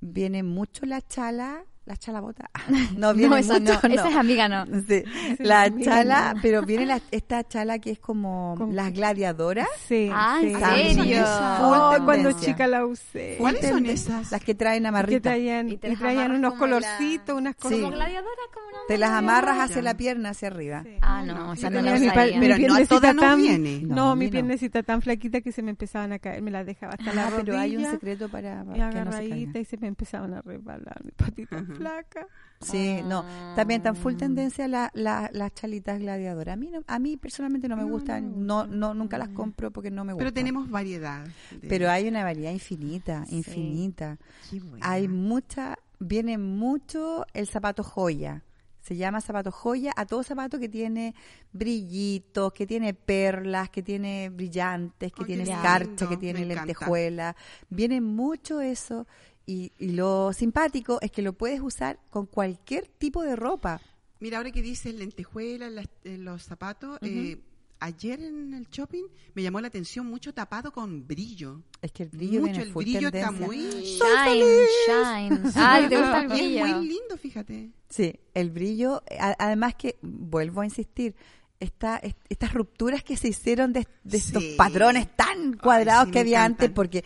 Viene 0.00 0.42
mucho 0.42 0.86
la 0.86 1.00
chala. 1.00 1.64
La 1.88 1.96
chala 1.96 2.20
bota. 2.20 2.50
No, 2.98 3.14
viene 3.14 3.30
no, 3.30 3.36
esa 3.38 3.58
mucho. 3.58 3.80
no, 3.88 3.94
esa 3.94 4.08
es 4.10 4.16
amiga, 4.16 4.46
no. 4.46 4.66
Sí, 4.86 5.02
es 5.30 5.40
la 5.40 5.62
amiga, 5.62 5.90
chala, 5.90 6.34
no. 6.34 6.40
pero 6.42 6.62
viene 6.62 6.84
la- 6.84 7.00
esta 7.10 7.42
chala 7.48 7.78
que 7.78 7.92
es 7.92 7.98
como 7.98 8.54
Con- 8.58 8.76
las 8.76 8.92
gladiadoras. 8.92 9.66
Sí. 9.86 10.10
Ah, 10.12 10.38
¿en 10.42 10.54
sí. 10.54 10.62
serio? 10.94 11.24
Full 11.24 11.78
Oh, 11.78 12.04
cuando 12.04 12.32
chica 12.32 12.66
la 12.66 12.84
usé. 12.84 13.36
¿Cuáles 13.38 13.66
son 13.66 13.86
esas? 13.86 14.30
Las 14.30 14.42
que 14.44 14.54
traen 14.54 14.82
Que 14.82 14.88
amarrita. 14.88 15.30
traían, 15.30 15.70
Y 15.70 15.72
y 15.72 15.76
te 15.78 15.88
las 15.88 15.98
traían 15.98 16.32
unos 16.32 16.52
como 16.54 16.66
la- 16.66 16.80
colorcitos, 16.80 17.38
unas 17.38 17.54
Sí. 17.54 17.62
cosas. 17.62 17.78
Como 17.78 17.92
gladiadora, 17.92 18.42
como 18.52 18.66
una 18.68 18.78
Te 18.86 18.98
las 18.98 19.10
amarras 19.10 19.58
hacia 19.58 19.80
la 19.82 19.96
pierna, 19.96 20.30
hacia 20.30 20.48
arriba. 20.48 20.82
Sí. 20.84 20.90
Ah, 21.00 21.22
no, 21.24 21.54
esa 21.54 21.70
no 21.70 21.80
la 21.80 21.94
mi, 21.98 22.06
usaría. 22.08 22.38
mi 22.38 22.46
Pero 22.48 22.68
no 22.68 22.74
a 22.74 22.84
todas 22.84 23.14
nos 23.14 23.24
tan, 23.24 23.38
viene. 23.38 23.80
No, 23.82 23.94
No, 23.94 24.16
mi 24.16 24.26
no. 24.26 24.30
piernecita 24.32 24.82
tan 24.82 25.00
flaquita 25.00 25.40
que 25.40 25.52
se 25.52 25.62
me 25.62 25.70
empezaban 25.70 26.12
a 26.12 26.18
caer, 26.18 26.42
me 26.42 26.50
las 26.50 26.66
dejaba 26.66 26.92
hasta 26.98 27.14
la 27.14 27.28
Ah, 27.28 27.30
rodilla. 27.30 27.44
pero 27.46 27.58
hay 27.58 27.76
un 27.78 27.84
secreto 27.86 28.28
para, 28.28 28.62
y 28.74 28.78
que 28.92 29.04
no 29.04 29.12
se 29.12 29.24
y 29.58 29.64
se 29.64 29.76
me 29.78 29.86
empezaban 29.88 30.34
a 30.34 30.42
resbalar 30.42 31.00
mi 31.04 31.10
patita. 31.12 31.64
Flaca. 31.78 32.26
Sí, 32.60 33.00
no. 33.04 33.22
Ah. 33.24 33.52
También 33.54 33.82
tan 33.82 33.94
full 33.94 34.16
tendencia 34.16 34.66
la, 34.66 34.90
la- 34.92 35.30
las 35.32 35.54
chalitas 35.54 36.00
gladiadoras. 36.00 36.54
A 36.54 36.56
mí, 36.56 36.70
no- 36.72 36.82
a 36.86 36.98
mí 36.98 37.16
personalmente 37.16 37.68
no 37.68 37.76
me 37.76 37.82
No, 37.84 37.88
gustan, 37.88 38.46
no 38.46 38.66
no, 38.66 38.94
nunca 38.94 39.16
las 39.16 39.28
compro 39.28 39.70
porque 39.70 39.90
no 39.92 40.04
me 40.04 40.12
gustan. 40.12 40.24
Pero 40.26 40.34
tenemos 40.34 40.68
variedad. 40.68 41.24
de- 41.52 41.68
Pero 41.68 41.88
hay 41.88 42.08
una 42.08 42.24
variedad 42.24 42.50
infinita, 42.50 43.24
Sí. 43.26 43.36
infinita. 43.36 44.18
Qué. 44.50 44.60
Hay 44.80 45.06
mucha, 45.06 45.78
viene 46.00 46.36
mucho 46.36 47.24
el 47.32 47.46
zapato 47.46 47.84
joya. 47.84 48.42
Se 48.80 48.96
llama 48.96 49.20
zapato 49.20 49.52
joya 49.52 49.92
a 49.96 50.06
todo 50.06 50.22
zapato 50.22 50.58
que 50.58 50.68
tiene 50.68 51.14
brillitos, 51.52 52.52
que 52.54 52.66
tiene 52.66 52.94
perlas, 52.94 53.68
que 53.70 53.82
tiene 53.82 54.30
brillantes, 54.30 55.12
que 55.12 55.24
tiene 55.24 55.42
escarcha, 55.44 56.08
que 56.08 56.16
tiene 56.16 56.44
lentejuela. 56.46 57.36
Viene 57.68 58.00
mucho 58.00 58.60
eso. 58.60 59.06
Y, 59.50 59.72
y 59.78 59.92
lo 59.92 60.34
simpático 60.34 60.98
es 61.00 61.10
que 61.10 61.22
lo 61.22 61.32
puedes 61.32 61.60
usar 61.62 61.98
con 62.10 62.26
cualquier 62.26 62.86
tipo 62.86 63.22
de 63.22 63.34
ropa. 63.34 63.80
Mira, 64.20 64.36
ahora 64.36 64.50
que 64.50 64.60
dices 64.60 64.94
lentejuelas, 64.94 65.72
las- 65.72 65.88
eh, 66.04 66.18
los 66.18 66.42
zapatos, 66.42 66.98
eh, 67.00 67.38
ayer 67.80 68.20
en 68.22 68.52
el 68.52 68.68
shopping 68.68 69.04
me 69.34 69.42
llamó 69.42 69.60
la 69.62 69.68
atención 69.68 70.04
mucho 70.04 70.34
tapado 70.34 70.70
con 70.70 71.06
brillo. 71.06 71.62
Es 71.80 71.92
que 71.92 72.02
el 72.02 72.08
brillo 72.10 72.40
mucho, 72.42 72.60
el 72.60 72.74
brillo 72.74 73.10
tendencia. 73.10 73.30
está 73.30 73.46
muy... 73.46 73.56
Shine, 73.58 74.66
shine. 74.86 75.40
Ay, 75.56 75.88
te 75.88 75.96
gusta 75.96 76.20
el 76.20 76.30
Y 76.30 76.34
es 76.34 76.38
brillo. 76.62 76.76
muy 76.76 76.88
lindo, 76.88 77.16
fíjate. 77.16 77.70
Sí, 77.88 78.14
el 78.34 78.50
brillo, 78.50 79.02
a- 79.18 79.34
además 79.38 79.76
que, 79.76 79.96
vuelvo 80.02 80.60
a 80.60 80.66
insistir, 80.66 81.14
esta, 81.58 81.96
est- 81.96 82.18
estas 82.28 82.52
rupturas 82.52 83.02
que 83.02 83.16
se 83.16 83.28
hicieron 83.28 83.72
de, 83.72 83.86
de 84.04 84.16
estos 84.18 84.42
Sí. 84.42 84.54
patrones 84.58 85.08
tan 85.16 85.54
cuadrados 85.56 86.06
sí, 86.06 86.12
que 86.12 86.18
había 86.18 86.44
antes, 86.44 86.68
porque 86.70 87.02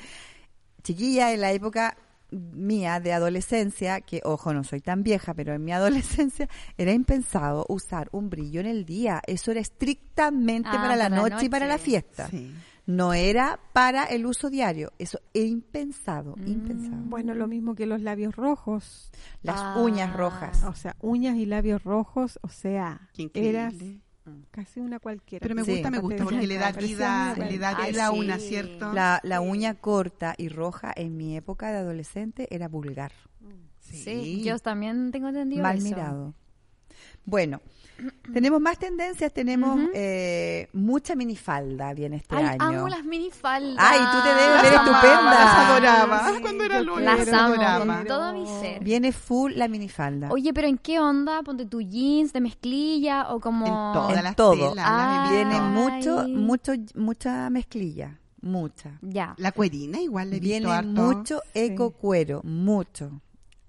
chiquilla 0.83 1.33
en 1.33 1.41
la 1.41 1.53
época 1.53 1.97
mía 2.33 2.99
de 3.01 3.13
adolescencia, 3.13 4.01
que 4.01 4.21
ojo, 4.25 4.53
no 4.53 4.65
soy 4.65 4.81
tan 4.81 5.03
vieja, 5.03 5.35
pero 5.35 5.55
en 5.55 5.65
mi 5.65 5.73
adolescencia 5.73 6.49
era 6.77 6.93
impensado 6.93 7.67
usar 7.69 8.09
un 8.13 8.31
brillo 8.31 8.61
en 8.61 8.67
el 8.67 8.85
día. 8.85 9.21
Eso 9.27 9.51
era 9.51 9.61
estrictamente 9.61 10.69
Ah, 10.73 10.77
para 10.77 10.97
la 10.97 11.09
para 11.09 11.23
la 11.23 11.29
noche 11.29 11.47
y 11.47 11.49
para 11.49 11.67
la 11.67 11.79
fiesta. 11.79 12.29
Sí. 12.29 12.53
No 12.85 13.15
era 13.15 13.61
para 13.73 14.05
el 14.07 14.27
uso 14.27 14.51
diario. 14.51 14.93
Eso 14.99 15.21
era 15.33 15.47
impensado, 15.47 16.35
Mm. 16.37 16.47
impensado. 16.49 17.03
Bueno, 17.05 17.33
lo 17.35 17.47
mismo 17.47 17.77
que 17.77 17.87
los 17.87 18.01
labios 18.03 18.35
rojos. 18.35 19.13
Las 19.43 19.61
Ah. 19.61 19.77
uñas 19.79 20.13
rojas. 20.17 20.65
O 20.65 20.75
sea, 20.75 20.97
uñas 21.01 21.37
y 21.37 21.47
labios 21.47 21.85
rojos, 21.85 22.41
o 22.43 22.49
sea, 22.49 23.09
Qué 23.15 23.31
eras 23.35 23.73
increíble. 23.75 24.01
Casi 24.51 24.81
una 24.81 24.99
cualquiera. 24.99 25.43
Pero 25.43 25.55
me 25.55 25.65
Sí. 25.65 25.73
gusta, 25.73 25.91
me 25.91 25.99
gusta, 25.99 26.25
porque 26.25 26.47
le 26.47 26.59
da 26.59 26.73
vida, 26.73 27.35
una 27.37 27.49
le 27.49 27.59
da 27.59 27.87
vida 27.87 28.07
a 28.07 28.11
sí. 28.11 28.19
una, 28.19 28.39
¿cierto? 28.39 28.93
La, 28.93 29.21
la 29.23 29.41
uña 29.41 29.75
corta 29.75 30.35
y 30.37 30.49
roja 30.49 30.93
en 30.95 31.17
mi 31.17 31.37
época 31.37 31.71
de 31.71 31.79
adolescente 31.79 32.47
era 32.55 32.69
vulgar, 32.69 33.13
Sí, 33.81 34.43
yo 34.45 34.59
también 34.59 35.11
tengo 35.11 35.29
entendido 35.29 35.63
mal 35.63 35.77
eso. 35.77 35.85
mirado. 35.85 36.35
Bueno, 37.25 37.61
tenemos 38.33 38.61
más 38.61 38.79
tendencias, 38.79 39.33
tenemos 39.33 39.79
Ujú. 39.79 39.91
eh, 39.95 40.69
mucha 40.73 41.15
minifalda 41.15 41.95
viene 41.95 42.17
este 42.17 42.35
Ay, 42.35 42.45
año. 42.59 42.79
amo 42.81 42.89
las 42.89 43.05
minifaldas. 43.05 43.77
Ay, 43.79 44.01
tú 44.01 44.23
te 44.23 44.29
debes 44.35 44.63
ver 44.63 44.75
estupenda. 44.75 45.31
Las 45.31 45.57
adoraba. 45.71 46.33
Sí, 46.35 46.43
Cuando 46.43 46.65
era 46.65 46.83
Las 46.83 47.19
las 47.19 47.29
amo 47.29 47.55
adoraba. 47.55 47.97
con 47.99 48.07
todo 48.07 48.33
mi 48.33 48.47
ser. 48.61 48.83
Viene 48.83 49.13
full 49.13 49.53
la 49.55 49.69
minifalda. 49.69 50.31
Oye, 50.33 50.53
pero 50.53 50.67
¿en 50.67 50.79
qué 50.79 50.99
onda? 50.99 51.43
Ponte 51.45 51.65
tu 51.67 51.81
jeans 51.81 52.33
de 52.33 52.41
mezclilla 52.41 53.29
o 53.33 53.39
como... 53.39 53.67
En 53.67 53.73
todas 53.95 54.17
En 54.19 54.25
las 54.25 54.35
todo. 54.37 54.71
telas, 54.73 54.75
las 54.91 55.31
viene 55.31 55.61
mucho, 55.61 56.27
mucho, 56.29 56.73
mucha 56.97 57.51
mezclilla, 57.51 58.19
mucha. 58.41 58.99
Ya. 59.01 59.35
La 59.37 59.53
cuerina 59.53 60.01
igual 60.01 60.31
le 60.31 60.39
he 60.39 60.41
visto 60.41 60.57
Viene 60.59 60.73
harto. 60.73 60.89
mucho 60.91 61.41
eco 61.55 61.93
cuero, 61.93 62.41
mucho. 62.43 63.13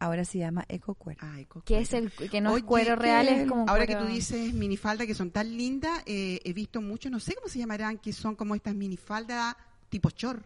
Ahora 0.04 0.26
se 0.26 0.38
llama 0.40 0.66
eco 0.68 0.96
cuero. 0.96 1.20
Ay, 1.24 1.46
co- 1.46 1.62
Que 1.62 1.80
es 1.80 1.94
el 1.94 2.12
que 2.12 2.42
no 2.42 2.58
es 2.58 2.64
cuero 2.64 2.96
real, 2.96 3.28
es 3.30 3.48
como 3.48 3.62
Ahora 3.70 3.86
cuero- 3.86 4.02
que 4.02 4.06
tú 4.08 4.12
dices 4.14 4.54
minifalda 4.54 5.06
que 5.06 5.14
son 5.16 5.32
tan 5.32 5.56
lindas, 5.56 6.02
eh, 6.06 6.40
he 6.44 6.52
visto 6.54 6.82
mucho, 6.82 7.10
no 7.10 7.20
sé 7.20 7.36
cómo 7.36 7.48
se 7.48 7.60
llamarán, 7.60 7.98
que 7.98 8.12
son 8.12 8.36
como 8.36 8.54
estas 8.56 8.76
minifaldas 8.76 9.56
tipo 9.90 10.10
chor. 10.10 10.44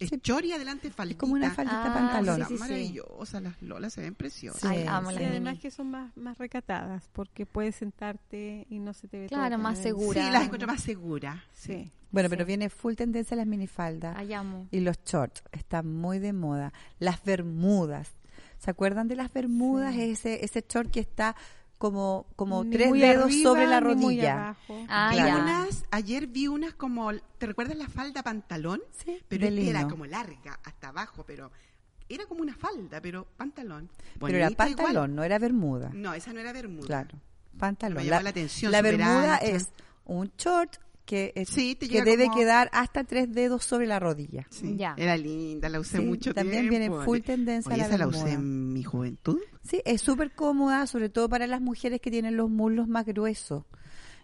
Es 0.00 0.08
Sí. 0.08 0.18
chor 0.18 0.44
y 0.46 0.52
adelante 0.52 0.90
faldita. 0.90 1.16
Es 1.16 1.20
como 1.20 1.34
una 1.34 1.50
faldita 1.50 1.90
Ah, 1.90 1.92
pantalón. 1.94 2.36
sí, 2.40 2.42
sí, 2.48 2.54
sí. 2.54 2.58
maravillosas, 2.60 3.42
las 3.42 3.60
lolas 3.62 3.92
se 3.92 4.00
ven 4.00 4.14
preciosas. 4.14 4.64
Ay, 4.64 4.84
amo 4.88 5.10
sí. 5.10 5.16
las 5.16 5.22
Y 5.24 5.26
además 5.26 5.58
que 5.58 5.70
son 5.70 5.90
más, 5.90 6.16
más 6.16 6.38
recatadas, 6.38 7.08
porque 7.12 7.44
puedes 7.44 7.76
sentarte 7.76 8.66
y 8.70 8.78
no 8.78 8.94
se 8.94 9.08
te 9.08 9.20
ve 9.20 9.26
Claro, 9.26 9.56
todo 9.56 9.62
más 9.62 9.78
segura. 9.78 10.24
Sí, 10.24 10.30
las 10.32 10.44
encuentro 10.44 10.66
más 10.66 10.80
seguras. 10.82 11.38
Sí. 11.52 11.92
Bueno, 12.12 12.28
Sí. 12.28 12.34
pero 12.34 12.46
viene 12.46 12.70
full 12.70 12.94
tendencia 12.94 13.36
las 13.36 13.46
minifaldas. 13.46 14.16
Ay, 14.16 14.32
amo. 14.32 14.66
y 14.70 14.80
los 14.80 14.96
shorts 15.04 15.42
están 15.52 15.92
muy 15.94 16.18
de 16.18 16.32
moda. 16.32 16.72
Las 16.98 17.22
bermudas. 17.22 18.10
¿Se 18.60 18.70
acuerdan 18.70 19.08
de 19.08 19.16
las 19.16 19.32
bermudas? 19.32 19.94
Sí. 19.94 20.02
Ese 20.02 20.44
ese 20.44 20.64
short 20.68 20.90
que 20.90 21.00
está 21.00 21.34
como 21.78 22.26
como 22.36 22.62
Ni 22.62 22.70
tres 22.76 22.92
dedos 22.92 23.24
arriba, 23.24 23.42
sobre 23.50 23.66
la 23.66 23.80
rodilla. 23.80 24.54
Ah, 24.88 25.10
Vi 25.12 25.18
unas, 25.18 25.84
ayer 25.90 26.26
vi 26.26 26.46
unas 26.46 26.74
como, 26.74 27.10
¿te 27.38 27.46
recuerdas 27.46 27.76
la 27.76 27.88
falda 27.88 28.22
pantalón? 28.22 28.80
Sí, 29.02 29.18
Pero 29.28 29.46
era 29.46 29.88
como 29.88 30.04
larga 30.04 30.60
hasta 30.62 30.88
abajo, 30.88 31.24
pero 31.26 31.50
era 32.08 32.26
como 32.26 32.42
una 32.42 32.54
falda, 32.54 33.00
pero 33.00 33.26
pantalón. 33.38 33.88
Pero 34.20 34.36
era 34.36 34.46
Bonita 34.48 34.68
igual. 34.68 34.84
pantalón, 34.84 35.14
no 35.16 35.22
era 35.24 35.38
bermuda. 35.38 35.90
No, 35.94 36.12
esa 36.12 36.32
no 36.34 36.40
era 36.40 36.52
bermuda. 36.52 36.86
Claro, 36.86 37.18
pantalón. 37.58 37.96
Me 38.04 38.10
llamó 38.10 38.22
la 38.24 38.30
atención, 38.30 38.72
la 38.72 38.82
bermuda 38.82 39.34
ancha. 39.36 39.46
es 39.46 39.70
un 40.04 40.30
short 40.36 40.76
que, 41.10 41.32
es- 41.34 41.48
Sí, 41.48 41.74
te 41.74 41.88
que 41.88 41.94
llega 41.94 42.04
debe 42.04 42.24
como- 42.26 42.36
quedar 42.36 42.70
hasta 42.72 43.02
tres 43.04 43.32
dedos 43.32 43.64
sobre 43.64 43.86
la 43.88 43.98
rodilla. 43.98 44.46
Sí, 44.50 44.76
Ya. 44.76 44.94
Era 44.96 45.16
linda, 45.16 45.68
la 45.68 45.80
usé 45.80 45.98
Sí, 45.98 46.04
mucho 46.04 46.32
también 46.32 46.68
tiempo. 46.68 46.78
viene 46.94 47.04
full 47.04 47.18
tendencia 47.20 47.68
Oye, 47.72 47.80
la 47.82 47.86
esa 47.88 47.98
la 47.98 48.06
usé 48.06 48.32
en 48.32 48.72
mi 48.72 48.84
juventud. 48.84 49.38
Sí, 49.62 49.82
es 49.84 50.00
súper 50.00 50.30
cómoda, 50.32 50.86
sobre 50.86 51.08
todo 51.08 51.28
para 51.28 51.46
las 51.48 51.60
mujeres 51.60 52.00
que 52.00 52.10
tienen 52.12 52.36
los 52.36 52.48
muslos 52.48 52.86
más 52.86 53.04
gruesos. 53.06 53.64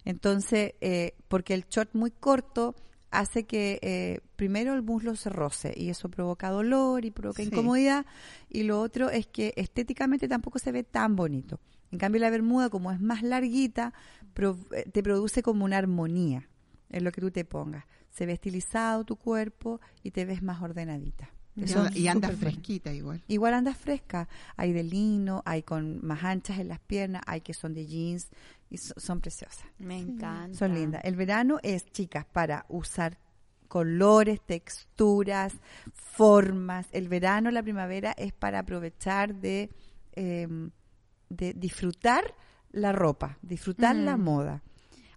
Entonces, 0.05 0.75
eh, 0.81 1.15
porque 1.29 1.55
el 1.55 1.65
short 1.69 1.91
muy 1.95 2.11
corto 2.13 2.75
hace 3.11 3.45
que 3.45 3.79
eh, 3.83 4.21
primero 4.37 4.75
el 4.75 4.83
muslo 4.83 5.17
se 5.17 5.31
roce 5.31 5.73
y 5.77 5.89
eso 5.91 6.09
provoca 6.09 6.51
dolor 6.51 7.05
y 7.05 7.11
provoca 7.11 7.43
Sí. 7.43 7.49
incomodidad. 7.49 8.07
Y 8.49 8.63
lo 8.65 8.81
otro 8.81 9.11
es 9.11 9.27
que 9.27 9.53
estéticamente 9.57 10.29
tampoco 10.29 10.59
se 10.59 10.71
ve 10.73 10.85
tan 10.85 11.17
bonito. 11.17 11.61
En 11.91 11.99
cambio, 11.99 12.21
la 12.21 12.31
bermuda, 12.31 12.69
como 12.69 12.91
es 12.93 13.01
más 13.01 13.23
larguita, 13.23 13.93
pro- 14.35 14.59
eh, 14.73 14.85
te 14.93 15.03
produce 15.03 15.43
como 15.43 15.65
una 15.65 15.79
armonía 15.79 16.49
en 16.97 17.05
lo 17.05 17.13
que 17.13 17.21
tú 17.21 17.31
te 17.31 17.45
pongas. 17.45 17.85
Se 18.11 18.27
ve 18.27 18.33
estilizado 18.33 19.05
tu 19.05 19.17
cuerpo 19.17 19.81
y 20.03 20.11
te 20.11 20.25
ves 20.25 20.43
más 20.43 20.63
ordenadita. 20.63 21.31
Y 21.55 21.65
Eso 21.65 21.81
anda- 21.81 21.97
y 21.99 22.09
anda 22.09 22.29
súper 22.29 22.37
bueno. 22.45 22.51
fresquita 22.53 22.93
igual. 22.93 23.23
Igual 23.29 23.55
andas 23.55 23.77
fresca. 23.79 24.29
Hay 24.57 24.73
de 24.73 24.83
lino, 24.83 25.43
hay 25.47 25.63
con 25.63 26.05
más 26.05 26.23
anchas 26.25 26.59
en 26.59 26.69
las 26.69 26.81
piernas, 26.81 27.23
hay 27.27 27.41
que 27.41 27.55
son 27.55 27.73
de 27.73 27.87
jeans 27.87 28.29
y 28.69 28.77
so- 28.79 28.95
son 28.99 29.21
preciosas. 29.21 29.65
Me 29.79 29.99
encanta. 29.99 30.57
Son 30.59 30.75
lindas. 30.75 31.03
El 31.05 31.17
verano 31.17 31.59
es, 31.63 31.87
chicas, 31.93 32.27
para 32.27 32.67
usar 32.69 33.19
colores, 33.69 34.41
texturas, 34.45 35.55
formas. 35.95 36.87
El 36.93 37.09
verano, 37.09 37.51
la 37.51 37.63
primavera 37.63 38.13
es 38.13 38.33
para 38.33 38.61
aprovechar 38.61 39.35
de, 39.35 39.71
eh, 40.15 40.47
de 41.29 41.55
disfrutar 41.55 42.35
la 42.71 42.93
ropa, 42.93 43.39
disfrutar 43.43 43.97
la 43.97 44.17
Mm. 44.17 44.23
moda. 44.23 44.63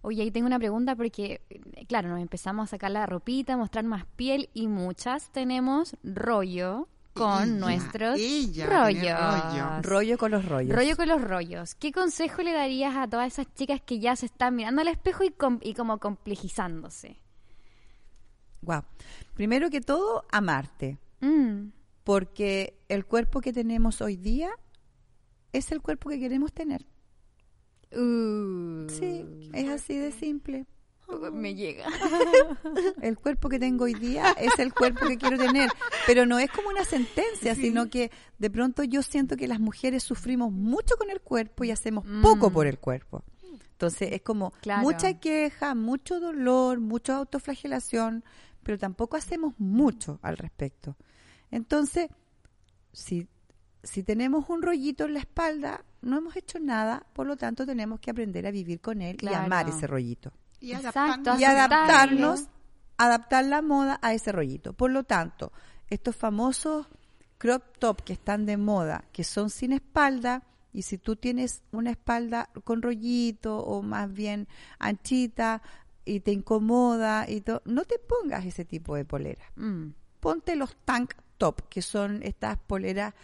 Oye, 0.02 0.22
ahí 0.22 0.30
tengo 0.30 0.46
una 0.46 0.58
pregunta 0.58 0.96
porque, 0.96 1.42
eh, 1.50 1.86
claro, 1.86 2.08
nos 2.08 2.20
empezamos 2.20 2.64
a 2.64 2.70
sacar 2.70 2.90
la 2.90 3.04
ropita, 3.06 3.56
mostrar 3.56 3.84
más 3.84 4.06
piel 4.16 4.48
y 4.54 4.66
muchas 4.66 5.30
tenemos 5.30 5.96
rollo 6.02 6.88
con 7.12 7.42
Ella, 7.42 7.46
nuestros 7.58 8.18
ella 8.18 8.66
rollos. 8.66 9.02
rollo. 9.02 9.82
Rollo 9.82 10.18
con 10.18 10.30
los 10.30 10.44
rollos. 10.48 10.74
Rollo 10.76 10.96
con 10.96 11.08
los 11.08 11.20
rollos. 11.20 11.74
¿Qué 11.74 11.92
consejo 11.92 12.40
le 12.42 12.52
darías 12.52 12.96
a 12.96 13.08
todas 13.08 13.26
esas 13.32 13.52
chicas 13.54 13.80
que 13.82 13.98
ya 13.98 14.16
se 14.16 14.26
están 14.26 14.54
mirando 14.56 14.80
al 14.80 14.88
espejo 14.88 15.24
y, 15.24 15.30
com- 15.30 15.58
y 15.60 15.74
como 15.74 15.98
complejizándose? 15.98 17.18
Guau. 18.62 18.82
Primero 19.34 19.70
que 19.70 19.80
todo, 19.80 20.24
amarte. 20.30 20.98
Mm, 21.20 21.68
porque 22.04 22.78
el 22.88 23.04
cuerpo 23.04 23.40
que 23.40 23.52
tenemos 23.52 24.00
hoy 24.00 24.16
día 24.16 24.50
es 25.52 25.72
el 25.72 25.82
cuerpo 25.82 26.10
que 26.10 26.20
queremos 26.20 26.52
tener. 26.52 26.86
Uh, 27.92 28.88
Sí, 28.88 29.50
es 29.52 29.68
así 29.68 29.96
de 29.96 30.12
simple. 30.12 30.66
Me 31.32 31.56
llega. 31.56 31.86
El 33.02 33.18
cuerpo 33.18 33.48
que 33.48 33.58
tengo 33.58 33.84
hoy 33.86 33.94
día 33.94 34.30
es 34.38 34.56
el 34.60 34.72
cuerpo 34.72 35.06
que 35.08 35.16
quiero 35.18 35.36
tener, 35.38 35.68
pero 36.06 36.24
no 36.24 36.38
es 36.38 36.48
como 36.52 36.68
una 36.68 36.84
sentencia, 36.84 37.56
sino 37.56 37.90
que 37.90 38.12
de 38.38 38.48
pronto 38.48 38.84
yo 38.84 39.02
siento 39.02 39.36
que 39.36 39.48
las 39.48 39.58
mujeres 39.58 40.04
sufrimos 40.04 40.52
mucho 40.52 40.94
con 40.96 41.10
el 41.10 41.20
cuerpo 41.20 41.64
y 41.64 41.72
hacemos 41.72 42.04
poco 42.22 42.50
Mm. 42.50 42.52
por 42.52 42.66
el 42.68 42.78
cuerpo. 42.78 43.24
Entonces 43.72 44.10
es 44.12 44.22
como 44.22 44.52
Claro. 44.62 44.82
mucha 44.82 45.18
queja, 45.18 45.74
mucho 45.74 46.20
dolor, 46.20 46.78
mucha 46.78 47.16
autoflagelación, 47.16 48.22
pero 48.62 48.78
tampoco 48.78 49.16
hacemos 49.16 49.54
mucho 49.58 50.20
al 50.22 50.36
respecto. 50.36 50.96
Entonces, 51.50 52.08
si, 52.92 53.26
si 53.82 54.02
tenemos 54.02 54.48
un 54.48 54.62
rollito 54.62 55.04
en 55.04 55.14
la 55.14 55.20
espalda, 55.20 55.84
no 56.02 56.18
hemos 56.18 56.36
hecho 56.36 56.58
nada, 56.58 57.04
por 57.12 57.26
lo 57.26 57.36
tanto 57.36 57.66
tenemos 57.66 58.00
que 58.00 58.10
aprender 58.10 58.46
a 58.46 58.50
vivir 58.50 58.80
con 58.80 59.02
él 59.02 59.14
y 59.16 59.18
Claro. 59.18 59.44
amar 59.46 59.68
ese 59.68 59.86
rollito. 59.86 60.32
Y 60.60 60.72
Exacto. 60.72 61.38
Y 61.38 61.44
adaptarnos, 61.44 62.44
adaptar 62.98 63.44
la 63.46 63.62
moda 63.62 63.98
a 64.02 64.12
ese 64.12 64.32
rollito. 64.32 64.72
Por 64.74 64.90
lo 64.90 65.04
tanto, 65.04 65.52
estos 65.88 66.14
famosos 66.16 66.86
crop 67.38 67.62
top 67.78 68.02
que 68.02 68.12
están 68.12 68.44
de 68.44 68.58
moda, 68.58 69.04
que 69.12 69.24
son 69.24 69.48
sin 69.48 69.72
espalda, 69.72 70.42
y 70.72 70.82
si 70.82 70.98
tú 70.98 71.16
tienes 71.16 71.62
una 71.72 71.90
espalda 71.90 72.48
con 72.64 72.82
rollito 72.82 73.58
o 73.58 73.82
más 73.82 74.12
bien 74.12 74.46
anchita 74.78 75.62
y 76.04 76.20
te 76.20 76.32
incomoda 76.32 77.28
y 77.28 77.40
todo, 77.40 77.62
no 77.64 77.84
te 77.84 77.98
pongas 77.98 78.44
ese 78.44 78.64
tipo 78.64 78.94
de 78.94 79.04
polera. 79.04 79.44
Mm, 79.56 79.88
Ponte 80.20 80.54
los 80.54 80.76
tank 80.84 81.14
top, 81.38 81.62
que 81.70 81.80
son 81.80 82.22
estas 82.22 82.58
poleras 82.58 83.14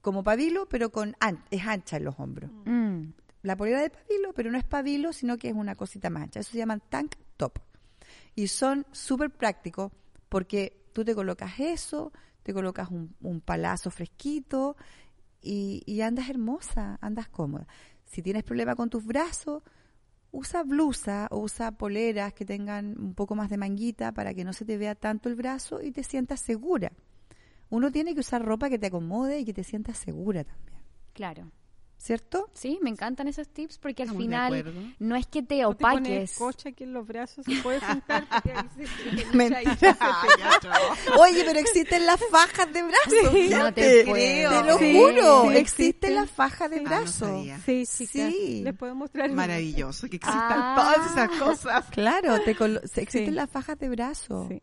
como 0.00 0.22
pabilo, 0.22 0.68
pero 0.68 0.90
con 0.90 1.16
an- 1.20 1.44
es 1.50 1.66
ancha 1.66 1.96
en 1.96 2.04
los 2.04 2.18
hombros 2.18 2.50
mm. 2.64 3.02
la 3.42 3.56
polera 3.56 3.80
de 3.82 3.90
pabilo, 3.90 4.32
pero 4.34 4.50
no 4.50 4.58
es 4.58 4.64
pabilo, 4.64 5.12
sino 5.12 5.38
que 5.38 5.48
es 5.48 5.54
una 5.54 5.74
cosita 5.74 6.10
más 6.10 6.24
ancha. 6.24 6.40
Eso 6.40 6.52
se 6.52 6.58
llaman 6.58 6.82
tank 6.88 7.14
top. 7.36 7.58
Y 8.34 8.48
son 8.48 8.86
súper 8.92 9.30
prácticos 9.30 9.92
porque 10.28 10.84
tú 10.92 11.04
te 11.04 11.14
colocas 11.14 11.58
eso, 11.58 12.12
te 12.42 12.52
colocas 12.54 12.90
un, 12.90 13.14
un 13.20 13.40
palazo 13.40 13.90
fresquito 13.90 14.76
y, 15.40 15.82
y 15.86 16.00
andas 16.00 16.28
hermosa, 16.28 16.98
andas 17.00 17.28
cómoda. 17.28 17.66
Si 18.04 18.22
tienes 18.22 18.44
problema 18.44 18.74
con 18.74 18.88
tus 18.90 19.04
brazos, 19.04 19.62
usa 20.30 20.62
blusa 20.62 21.28
o 21.30 21.38
usa 21.38 21.72
poleras 21.72 22.32
que 22.34 22.44
tengan 22.44 22.98
un 22.98 23.14
poco 23.14 23.34
más 23.34 23.50
de 23.50 23.56
manguita 23.56 24.12
para 24.12 24.34
que 24.34 24.44
no 24.44 24.52
se 24.52 24.64
te 24.64 24.76
vea 24.78 24.94
tanto 24.94 25.28
el 25.28 25.34
brazo 25.34 25.82
y 25.82 25.90
te 25.90 26.02
sientas 26.04 26.40
segura. 26.40 26.92
Uno 27.70 27.90
tiene 27.92 28.14
que 28.14 28.20
usar 28.20 28.44
ropa 28.44 28.68
que 28.70 28.78
te 28.78 28.86
acomode 28.86 29.38
y 29.40 29.44
que 29.44 29.52
te 29.52 29.64
sientas 29.64 29.98
segura 29.98 30.44
también. 30.44 30.82
Claro. 31.12 31.50
¿Cierto? 32.00 32.48
Sí, 32.54 32.78
me 32.80 32.90
encantan 32.90 33.26
esos 33.26 33.48
tips 33.48 33.78
porque 33.78 34.04
al 34.04 34.10
Estamos 34.10 34.22
final 34.22 34.94
no 35.00 35.16
es 35.16 35.26
que 35.26 35.42
te 35.42 35.64
O 35.66 35.74
te 35.74 35.82
pones 35.82 35.98
opaques. 36.30 36.38
coche 36.38 36.68
aquí 36.68 36.84
en 36.84 36.92
los 36.92 37.04
brazos, 37.04 37.44
se 37.44 37.56
puede 37.60 37.80
juntar. 37.80 38.24
Mentira. 39.32 39.96
Ah. 40.00 40.22
Oye, 41.18 41.42
pero 41.44 41.58
existen 41.58 42.06
las 42.06 42.20
fajas 42.30 42.72
de 42.72 42.82
brazo. 42.82 43.32
Sí. 43.32 43.48
No 43.50 43.74
te 43.74 44.04
creo. 44.04 44.50
Te 44.62 44.68
lo 44.68 44.78
Sí, 44.78 44.96
juro, 44.96 45.50
sí, 45.50 45.56
existen 45.56 46.14
las 46.14 46.30
fajas 46.30 46.70
de 46.70 46.76
Ah, 46.76 46.82
no 46.82 46.88
brazo. 46.88 47.26
sabía. 47.26 47.58
Sí, 47.66 47.84
chicas. 47.84 48.32
Sí. 48.32 48.60
Les 48.62 48.74
puedo 48.76 48.94
mostrar. 48.94 49.30
Maravilloso 49.32 50.08
que 50.08 50.16
existan 50.16 50.40
Ah. 50.60 50.74
todas 50.76 51.10
esas 51.10 51.30
cosas. 51.38 51.84
Claro, 51.90 52.40
te 52.44 52.52
existen 52.52 53.26
Sí. 53.26 53.30
las 53.32 53.50
fajas 53.50 53.78
de 53.78 53.88
brazo. 53.88 54.46
Sí. 54.48 54.62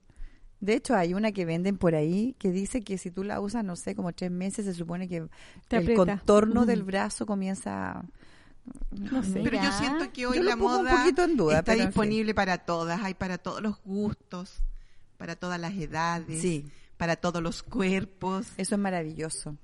De 0.61 0.73
hecho, 0.75 0.95
hay 0.95 1.13
una 1.13 1.31
que 1.31 1.45
venden 1.45 1.77
por 1.77 1.95
ahí 1.95 2.35
que 2.39 2.51
dice 2.51 2.81
que 2.81 2.97
si 2.97 3.11
tú 3.11 3.23
la 3.23 3.39
usas, 3.41 3.63
no 3.63 3.75
sé, 3.75 3.93
como 3.95 4.13
tres 4.13 4.31
meses, 4.31 4.65
se 4.65 4.73
supone 4.73 5.07
que 5.07 5.27
Te 5.67 5.77
el 5.77 5.83
aprieta. 5.83 6.05
contorno 6.17 6.63
Mm. 6.63 6.65
del 6.65 6.83
brazo 6.83 7.25
comienza... 7.25 8.03
No 8.91 9.21
sé. 9.23 9.41
Pero 9.43 9.61
yo 9.61 9.71
siento 9.73 10.11
que 10.11 10.25
hoy 10.25 10.37
Yo 10.37 10.43
la 10.43 10.55
un 10.55 10.61
moda 10.61 10.97
poquito 10.97 11.23
en 11.23 11.37
duda, 11.37 11.59
está 11.59 11.73
pero 11.73 11.75
en 11.75 11.79
fin. 11.81 11.87
disponible 11.89 12.33
para 12.33 12.57
todas, 12.59 12.99
hay 13.03 13.13
para 13.13 13.37
todos 13.37 13.61
los 13.61 13.79
gustos, 13.83 14.63
para 15.17 15.35
todas 15.35 15.59
las 15.59 15.73
edades, 15.75 16.41
Sí. 16.41 16.65
para 16.97 17.15
todos 17.15 17.43
los 17.43 17.61
cuerpos. 17.61 18.47
Eso 18.57 18.73
es 18.75 18.81
maravilloso. 18.81 19.55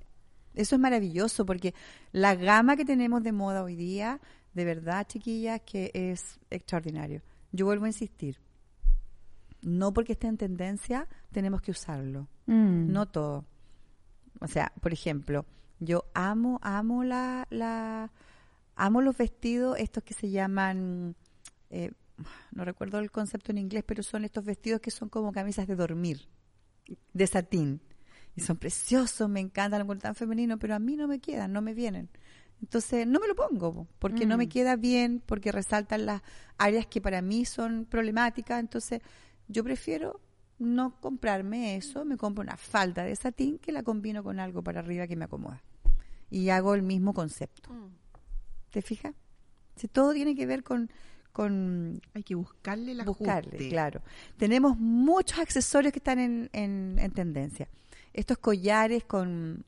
Eso 0.53 0.75
es 0.75 0.81
maravilloso 0.81 1.45
porque 1.47 1.73
la 2.11 2.35
gama 2.35 2.75
que 2.75 2.85
tenemos 2.85 3.23
de 3.23 3.31
moda 3.31 3.63
hoy 3.63 3.75
día, 3.75 4.19
de 4.53 4.65
verdad, 4.65 5.07
chiquillas, 5.07 5.61
que 5.65 5.89
es 5.95 6.37
extraordinario. 6.51 7.23
Yo 7.53 7.65
vuelvo 7.65 7.85
a 7.85 7.87
insistir. 7.87 8.37
No 9.61 9.93
porque 9.93 10.13
esté 10.13 10.27
en 10.27 10.37
tendencia, 10.37 11.07
tenemos 11.31 11.61
que 11.61 11.71
usarlo. 11.71 12.27
Mm. 12.47 12.91
No 12.91 13.07
todo. 13.07 13.45
O 14.39 14.47
sea, 14.47 14.71
por 14.81 14.91
ejemplo, 14.91 15.45
yo 15.79 16.05
amo, 16.13 16.59
amo 16.63 17.03
la, 17.03 17.47
la, 17.51 18.11
amo 18.75 19.01
los 19.01 19.17
vestidos, 19.17 19.77
estos 19.79 20.03
que 20.03 20.13
se 20.15 20.29
llaman, 20.31 21.15
eh, 21.69 21.91
no 22.51 22.65
recuerdo 22.65 22.99
el 22.99 23.11
concepto 23.11 23.51
en 23.51 23.59
inglés, 23.59 23.83
pero 23.85 24.01
son 24.03 24.25
estos 24.25 24.43
vestidos 24.43 24.81
que 24.81 24.91
son 24.91 25.09
como 25.09 25.31
camisas 25.31 25.67
de 25.67 25.75
dormir, 25.75 26.27
de 27.13 27.27
satín. 27.27 27.81
Y 28.35 28.41
son 28.41 28.57
preciosos, 28.57 29.29
me 29.29 29.41
encantan, 29.41 29.85
lo 29.85 29.97
tan 29.97 30.15
femenino, 30.15 30.57
pero 30.57 30.73
a 30.73 30.79
mí 30.79 30.95
no 30.95 31.07
me 31.07 31.19
quedan, 31.19 31.51
no 31.51 31.61
me 31.61 31.73
vienen. 31.73 32.09
Entonces, 32.61 33.05
no 33.05 33.19
me 33.19 33.27
lo 33.27 33.35
pongo, 33.35 33.73
po, 33.73 33.87
porque 33.99 34.25
no 34.25 34.37
me 34.37 34.45
Mm. 34.45 34.49
queda 34.49 34.75
bien, 34.77 35.21
porque 35.25 35.51
resaltan 35.51 36.05
las 36.05 36.21
áreas 36.57 36.85
que 36.85 37.01
para 37.01 37.21
mí 37.21 37.43
son 37.43 37.85
problemáticas. 37.85 38.59
Entonces, 38.59 39.01
yo 39.51 39.63
prefiero 39.63 40.19
no 40.59 40.99
comprarme 41.01 41.75
eso, 41.75 42.05
me 42.05 42.17
compro 42.17 42.43
una 42.43 42.57
falda 42.57 43.03
de 43.03 43.15
satín 43.15 43.57
que 43.57 43.71
la 43.71 43.83
combino 43.83 44.23
con 44.23 44.39
algo 44.39 44.63
para 44.63 44.79
arriba 44.79 45.07
que 45.07 45.15
me 45.15 45.25
acomoda. 45.25 45.61
Y 46.29 46.49
hago 46.49 46.73
el 46.75 46.81
mismo 46.83 47.13
concepto. 47.13 47.69
¿Te 48.69 48.81
fijas? 48.81 49.13
Si 49.75 49.87
todo 49.87 50.13
tiene 50.13 50.35
que 50.35 50.45
ver 50.45 50.63
con, 50.63 50.89
con 51.33 52.01
Hay 52.13 52.23
que 52.23 52.35
buscarle 52.35 52.93
la 52.93 53.03
buscarle, 53.03 53.69
claro. 53.69 54.01
Tenemos 54.37 54.77
muchos 54.77 55.39
accesorios 55.39 55.91
que 55.91 55.99
están 55.99 56.19
en, 56.19 56.49
en- 56.53 56.97
en 56.99 57.11
tendencia. 57.11 57.67
Estos 58.13 58.37
collares 58.37 59.03
con 59.05 59.65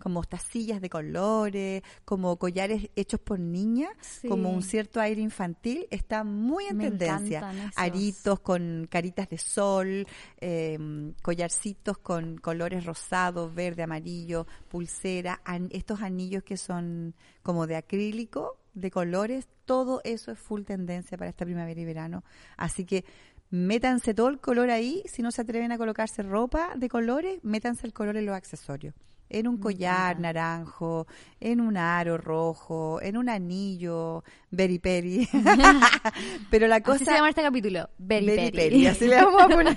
como 0.00 0.14
mostacillas 0.20 0.80
de 0.80 0.90
colores, 0.90 1.82
como 2.04 2.36
collares 2.36 2.90
hechos 2.96 3.20
por 3.20 3.38
niñas, 3.38 3.90
Sí. 4.00 4.28
como 4.28 4.50
un 4.50 4.62
cierto 4.62 5.00
aire 5.00 5.20
infantil, 5.20 5.86
está 5.90 6.24
muy 6.24 6.64
en 6.64 6.76
Me 6.78 6.90
tendencia. 6.90 7.52
Aritos 7.76 8.40
con 8.40 8.86
caritas 8.90 9.28
de 9.28 9.38
sol, 9.38 10.06
eh, 10.40 10.78
collarcitos 11.22 11.98
con 11.98 12.38
colores 12.38 12.84
rosados, 12.84 13.54
verde, 13.54 13.82
amarillo, 13.82 14.46
pulsera, 14.68 15.40
an- 15.44 15.68
estos 15.72 16.00
anillos 16.02 16.42
que 16.42 16.56
son 16.56 17.14
como 17.42 17.66
de 17.66 17.76
acrílico, 17.76 18.56
de 18.74 18.90
colores, 18.90 19.48
todo 19.64 20.00
eso 20.04 20.32
es 20.32 20.38
full 20.38 20.62
tendencia 20.62 21.18
para 21.18 21.30
esta 21.30 21.44
primavera 21.44 21.80
y 21.80 21.84
verano. 21.84 22.24
Así 22.56 22.84
que 22.84 23.04
métanse 23.50 24.14
todo 24.14 24.28
el 24.28 24.38
color 24.38 24.70
ahí, 24.70 25.02
si 25.06 25.22
no 25.22 25.30
se 25.32 25.42
atreven 25.42 25.72
a 25.72 25.78
colocarse 25.78 26.22
ropa 26.22 26.74
de 26.76 26.88
colores, 26.88 27.40
métanse 27.42 27.86
el 27.86 27.92
color 27.92 28.16
en 28.16 28.26
los 28.26 28.34
accesorios. 28.36 28.94
En 29.30 29.46
un 29.48 29.58
collar 29.58 30.18
naranjo, 30.18 31.06
en 31.38 31.60
un 31.60 31.76
aro 31.76 32.18
rojo, 32.18 33.00
en 33.00 33.16
un 33.16 33.28
anillo, 33.28 34.24
berry 34.50 34.78
peri. 34.78 35.28
Pero 36.50 36.66
la 36.66 36.80
cosa 36.80 36.96
Así 36.96 37.04
se 37.06 37.12
llama 37.12 37.28
este 37.28 37.42
capítulo. 37.42 37.88
Petty, 38.06 38.86
así 38.86 39.06
le 39.06 39.16
vamos 39.16 39.42
a 39.42 39.48
poner. 39.48 39.74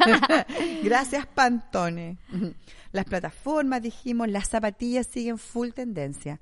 Gracias, 0.84 1.26
Pantone. 1.28 2.18
Las 2.92 3.06
plataformas, 3.06 3.82
dijimos, 3.82 4.28
las 4.28 4.50
zapatillas 4.50 5.08
siguen 5.08 5.38
full 5.38 5.70
tendencia. 5.70 6.40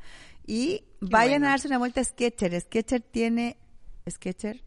Y 0.47 0.83
vayan 0.99 1.41
bueno. 1.41 1.47
a 1.47 1.49
darse 1.51 1.67
una 1.67 1.77
vuelta 1.77 2.01
a 2.01 2.03
Sketcher. 2.03 2.59
Sketcher 2.59 3.01
tiene... 3.01 3.57
Sketcher, 4.09 4.61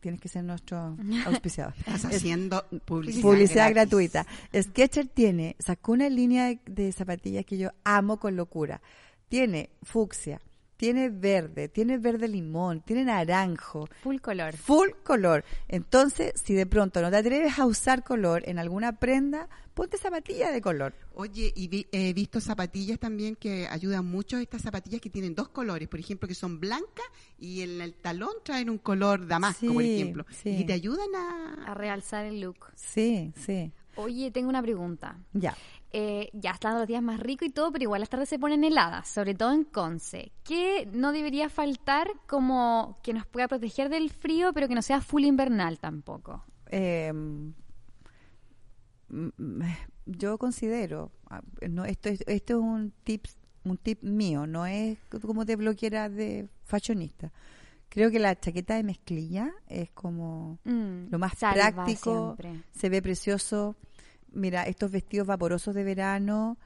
tienes 0.00 0.20
que 0.20 0.28
ser 0.28 0.44
nuestro 0.44 0.96
auspiciador. 1.26 1.74
Estás 1.78 2.04
Es- 2.04 2.16
haciendo 2.16 2.64
publicidad, 2.84 3.70
gratuita. 3.70 4.26
Sketcher 4.58 5.06
tiene, 5.08 5.56
sacó 5.58 5.92
una 5.92 6.08
línea 6.08 6.46
de, 6.46 6.60
de 6.66 6.92
zapatillas 6.92 7.44
que 7.44 7.58
yo 7.58 7.70
amo 7.84 8.18
con 8.18 8.36
locura. 8.36 8.80
Tiene 9.28 9.70
fucsia, 9.82 10.40
tiene 10.78 11.10
verde, 11.10 11.68
tiene 11.68 11.98
verde 11.98 12.28
limón, 12.28 12.80
tiene 12.80 13.04
naranjo, 13.04 13.88
Full 14.02 14.18
color. 14.20 14.56
full 14.56 14.90
color. 15.04 15.44
Entonces, 15.66 16.32
si 16.42 16.54
de 16.54 16.66
pronto 16.66 17.02
no 17.02 17.10
te 17.10 17.16
atreves 17.16 17.58
a 17.58 17.66
usar 17.66 18.04
color 18.04 18.42
en 18.46 18.58
alguna 18.58 18.98
prenda, 18.98 19.48
ponte 19.74 19.98
zapatilla 19.98 20.50
de 20.52 20.60
color. 20.62 20.94
Oye, 21.14 21.52
y 21.54 21.66
vi- 21.68 21.86
he 21.92 22.12
visto 22.12 22.40
zapatillas 22.40 22.98
también 22.98 23.34
que 23.36 23.66
ayudan 23.68 24.06
mucho, 24.06 24.38
estas 24.38 24.62
zapatillas 24.62 25.00
que 25.00 25.10
tienen 25.10 25.34
dos 25.34 25.48
colores, 25.48 25.88
por 25.88 25.98
ejemplo, 26.00 26.28
que 26.28 26.34
son 26.34 26.60
blancas 26.60 27.06
y 27.38 27.62
en 27.62 27.80
el 27.80 27.94
talón 27.94 28.32
traen 28.44 28.70
un 28.70 28.78
color 28.78 29.26
damasco, 29.26 29.72
por 29.74 29.82
Sí, 29.82 29.94
ejemplo, 30.00 30.24
sí. 30.30 30.50
y 30.60 30.64
te 30.64 30.72
ayudan 30.72 31.08
a... 31.16 31.72
A 31.72 31.74
realzar 31.74 32.24
el 32.24 32.40
look. 32.40 32.66
Sí, 32.76 33.32
sí. 33.36 33.72
Oye, 33.96 34.30
tengo 34.30 34.48
una 34.48 34.62
pregunta. 34.62 35.18
Ya. 35.32 35.56
Eh, 35.90 36.28
ya 36.34 36.50
están 36.50 36.74
los 36.78 36.86
días 36.86 37.02
más 37.02 37.18
ricos 37.18 37.48
y 37.48 37.50
todo, 37.50 37.72
pero 37.72 37.84
igual 37.84 38.00
las 38.00 38.10
tardes 38.10 38.28
se 38.28 38.38
ponen 38.38 38.62
heladas, 38.62 39.08
sobre 39.08 39.34
todo 39.34 39.52
en 39.52 39.64
Conce. 39.64 40.32
¿Qué 40.44 40.86
no 40.92 41.12
debería 41.12 41.48
faltar 41.48 42.10
como 42.26 42.98
que 43.02 43.14
nos 43.14 43.26
pueda 43.26 43.48
proteger 43.48 43.88
del 43.88 44.10
frío, 44.10 44.52
pero 44.52 44.68
que 44.68 44.74
no 44.74 44.82
sea 44.82 45.00
full 45.00 45.24
invernal 45.24 45.78
tampoco? 45.78 46.44
Eh, 46.70 47.10
mm, 49.08 49.62
yo 50.06 50.38
considero, 50.38 51.10
ah, 51.30 51.40
no, 51.68 51.84
esto, 51.84 52.08
es- 52.08 52.24
esto 52.26 52.54
es 52.54 52.60
un 52.60 52.92
tip, 53.04 53.26
un 53.64 53.76
tip 53.78 54.02
mío, 54.02 54.46
no 54.46 54.66
es 54.66 54.98
como 55.22 55.44
de 55.44 55.56
bloqueera 55.56 56.08
de 56.08 56.48
fashionista. 56.64 57.32
Creo 57.90 58.10
que 58.10 58.18
la 58.18 58.38
chaqueta 58.38 58.74
de 58.76 58.82
mezclilla 58.82 59.50
es 59.66 59.90
como 59.92 60.58
Mm, 60.64 61.06
lo 61.10 61.18
más 61.18 61.34
práctico, 61.36 62.36
siempre. 62.36 62.62
se 62.72 62.88
ve 62.90 63.00
precioso. 63.00 63.76
Mira, 64.32 64.64
estos 64.64 64.90
vestidos 64.90 65.26
vaporosos 65.26 65.74
de 65.74 65.84
verano 65.84 66.58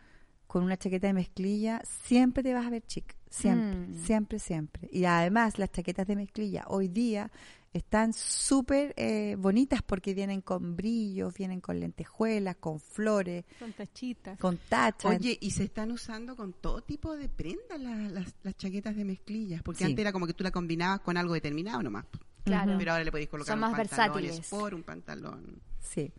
con 0.47 0.65
una 0.65 0.77
chaqueta 0.77 1.07
de 1.07 1.13
mezclilla, 1.15 1.81
siempre 2.05 2.43
te 2.43 2.53
vas 2.53 2.67
a 2.67 2.71
ver 2.71 2.83
chic, 2.87 3.17
siempre, 3.31 3.79
Mm. 3.89 4.05
siempre, 4.05 4.39
siempre. 4.39 4.89
Y 4.93 5.05
además 5.07 5.59
las 5.59 5.71
chaquetas 5.73 6.07
de 6.07 6.17
mezclilla 6.17 6.65
hoy 6.67 6.89
día 6.89 7.31
están 7.73 8.13
súper 8.13 8.93
eh, 8.99 9.35
bonitas 9.39 9.81
porque 9.83 10.13
vienen 10.13 10.43
con 10.43 10.77
brillos, 10.77 11.33
vienen 11.33 11.63
con 11.63 11.81
lentejuelas, 11.81 12.57
con 12.57 12.81
flores, 12.81 13.47
Son 13.59 13.73
tachitas. 13.73 14.39
con 14.39 14.59
tachas. 14.69 15.11
Oye, 15.19 15.39
y 15.41 15.53
se 15.53 15.65
están 15.65 15.91
usando 15.91 16.37
con 16.37 16.53
todo 16.53 16.83
tipo 16.83 17.17
de 17.17 17.31
prendas 17.31 17.81
la- 17.81 17.97
las, 18.11 18.35
las 18.43 18.55
chaquetas 18.59 18.95
de 18.95 19.07
mezclillas, 19.07 19.63
porque 19.63 19.79
Sí. 19.79 19.85
antes 19.85 20.03
era 20.03 20.13
como 20.13 20.27
que 20.27 20.35
tú 20.35 20.45
la 20.45 20.51
combinabas 20.51 21.01
con 21.01 21.17
algo 21.17 21.33
determinado 21.33 21.83
nomás. 21.83 22.05
Claro. 22.45 22.75
Pero 22.77 22.93
ahora 22.93 23.05
le 23.05 23.11
podéis 23.11 23.31
colocar 23.31 23.55
Son 23.55 23.65
un 23.65 23.71
más 23.71 23.79
pantalón 23.89 24.15
versátiles. 24.23 24.51
por 24.51 24.75
un 24.75 24.83
pantalón. 24.83 25.63
Sí. 25.81 26.13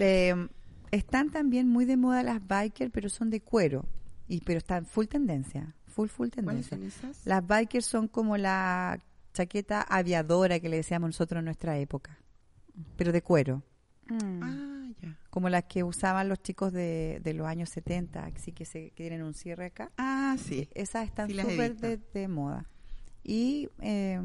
Eh, 0.00 0.46
están 0.90 1.30
también 1.30 1.68
muy 1.68 1.84
de 1.84 1.96
moda 1.96 2.22
las 2.22 2.46
bikers, 2.46 2.90
pero 2.92 3.08
son 3.08 3.30
de 3.30 3.40
cuero. 3.40 3.86
Y, 4.26 4.40
pero 4.42 4.58
están 4.58 4.84
full 4.86 5.06
tendencia. 5.06 5.74
Full, 5.86 6.08
full 6.08 6.28
¿Cuáles 6.42 6.68
tendencia. 6.68 7.00
son 7.00 7.10
esas? 7.10 7.26
Las 7.26 7.46
bikers 7.46 7.86
son 7.86 8.08
como 8.08 8.36
la 8.36 9.00
chaqueta 9.32 9.82
aviadora 9.82 10.60
que 10.60 10.68
le 10.68 10.76
decíamos 10.76 11.08
nosotros 11.08 11.38
en 11.40 11.44
nuestra 11.46 11.78
época, 11.78 12.18
pero 12.96 13.12
de 13.12 13.22
cuero, 13.22 13.62
Mm. 14.10 14.42
Ah, 14.42 14.88
ya. 15.02 15.18
como 15.28 15.50
las 15.50 15.64
que 15.64 15.82
usaban 15.84 16.30
los 16.30 16.40
chicos 16.42 16.72
de, 16.72 17.20
de 17.22 17.34
los 17.34 17.46
años 17.46 17.68
70, 17.68 18.24
así 18.24 18.52
que, 18.52 18.64
se, 18.64 18.90
que 18.92 19.02
tienen 19.04 19.22
un 19.22 19.34
cierre 19.34 19.66
acá. 19.66 19.92
Ah, 19.98 20.34
sí. 20.42 20.66
Esas 20.74 21.04
están 21.06 21.28
súper 21.30 21.76
de, 21.76 21.98
de 22.14 22.26
moda. 22.26 22.64
Y 23.22 23.68
eh, 23.80 24.18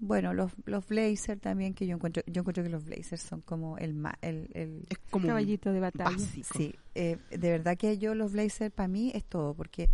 bueno, 0.00 0.32
los, 0.34 0.50
los 0.64 0.86
blazers 0.88 1.40
también, 1.40 1.74
que 1.74 1.86
yo 1.86 1.94
encuentro, 1.94 2.22
yo 2.26 2.40
encuentro 2.40 2.62
que 2.64 2.70
los 2.70 2.84
blazers 2.84 3.22
son 3.22 3.40
como 3.42 3.78
el, 3.78 3.94
ma- 3.94 4.18
el, 4.22 4.48
el 4.54 4.86
Es 4.88 4.98
como 5.10 5.24
un 5.24 5.28
Caballito 5.28 5.72
de 5.72 5.80
batalla. 5.80 6.10
básico. 6.10 6.48
Sí, 6.56 6.74
eh, 6.94 7.18
de 7.30 7.50
verdad 7.50 7.76
que 7.76 7.98
yo 7.98 8.14
los 8.14 8.32
blazers 8.32 8.72
para 8.72 8.88
mí 8.88 9.12
es 9.14 9.24
todo, 9.24 9.54
porque 9.54 9.90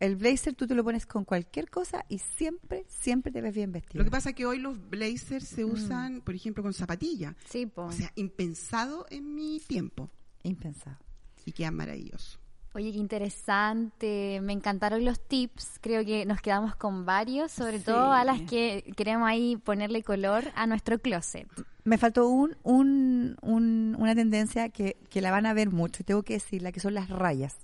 el 0.00 0.16
blazer 0.16 0.54
tú 0.54 0.66
te 0.66 0.74
lo 0.74 0.82
pones 0.82 1.04
con 1.04 1.26
cualquier 1.26 1.68
cosa 1.68 2.06
y 2.08 2.16
siempre, 2.18 2.86
siempre 2.88 3.30
te 3.30 3.42
ves 3.42 3.54
bien 3.54 3.70
vestido. 3.70 3.98
Lo 4.00 4.04
que 4.06 4.10
pasa 4.10 4.30
es 4.30 4.34
que 4.34 4.46
hoy 4.46 4.58
los 4.58 4.88
blazers 4.88 5.46
se 5.46 5.62
usan, 5.66 6.22
por 6.22 6.34
ejemplo, 6.34 6.62
con 6.62 6.72
zapatilla. 6.72 7.36
Sí, 7.44 7.66
po. 7.66 7.82
O 7.84 7.92
sea, 7.92 8.10
impensado 8.16 9.04
en 9.10 9.34
mi 9.34 9.60
tiempo. 9.60 10.08
Impensado. 10.42 10.96
Y 11.44 11.52
quedan 11.52 11.74
maravillosos. 11.74 12.39
Oye, 12.72 12.92
qué 12.92 12.98
interesante. 12.98 14.40
Me 14.42 14.52
encantaron 14.52 15.04
los 15.04 15.18
tips. 15.20 15.78
Creo 15.80 16.04
que 16.04 16.24
nos 16.24 16.40
quedamos 16.40 16.76
con 16.76 17.04
varios, 17.04 17.50
sobre 17.50 17.78
Sí. 17.78 17.84
todo 17.86 18.12
a 18.12 18.24
las 18.24 18.40
que 18.42 18.92
queremos 18.96 19.28
ahí 19.28 19.56
ponerle 19.56 20.02
color 20.04 20.44
a 20.54 20.66
nuestro 20.66 20.98
closet. 21.00 21.48
Me 21.82 21.98
faltó 21.98 22.28
un, 22.28 22.56
un- 22.62 23.36
un- 23.42 23.96
una 23.98 24.14
tendencia 24.14 24.68
que, 24.68 24.96
que 25.10 25.20
la 25.20 25.30
van 25.32 25.46
a 25.46 25.54
ver 25.54 25.70
mucho, 25.70 26.02
y 26.02 26.04
tengo 26.04 26.22
que 26.22 26.34
decirla, 26.34 26.70
que 26.70 26.78
son 26.80 26.94
las 26.94 27.08
rayas. 27.08 27.56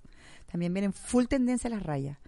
También 0.50 0.72
vienen 0.74 0.92
full 0.92 1.26
tendencia 1.26 1.70
las 1.70 1.82
rayas. 1.84 2.18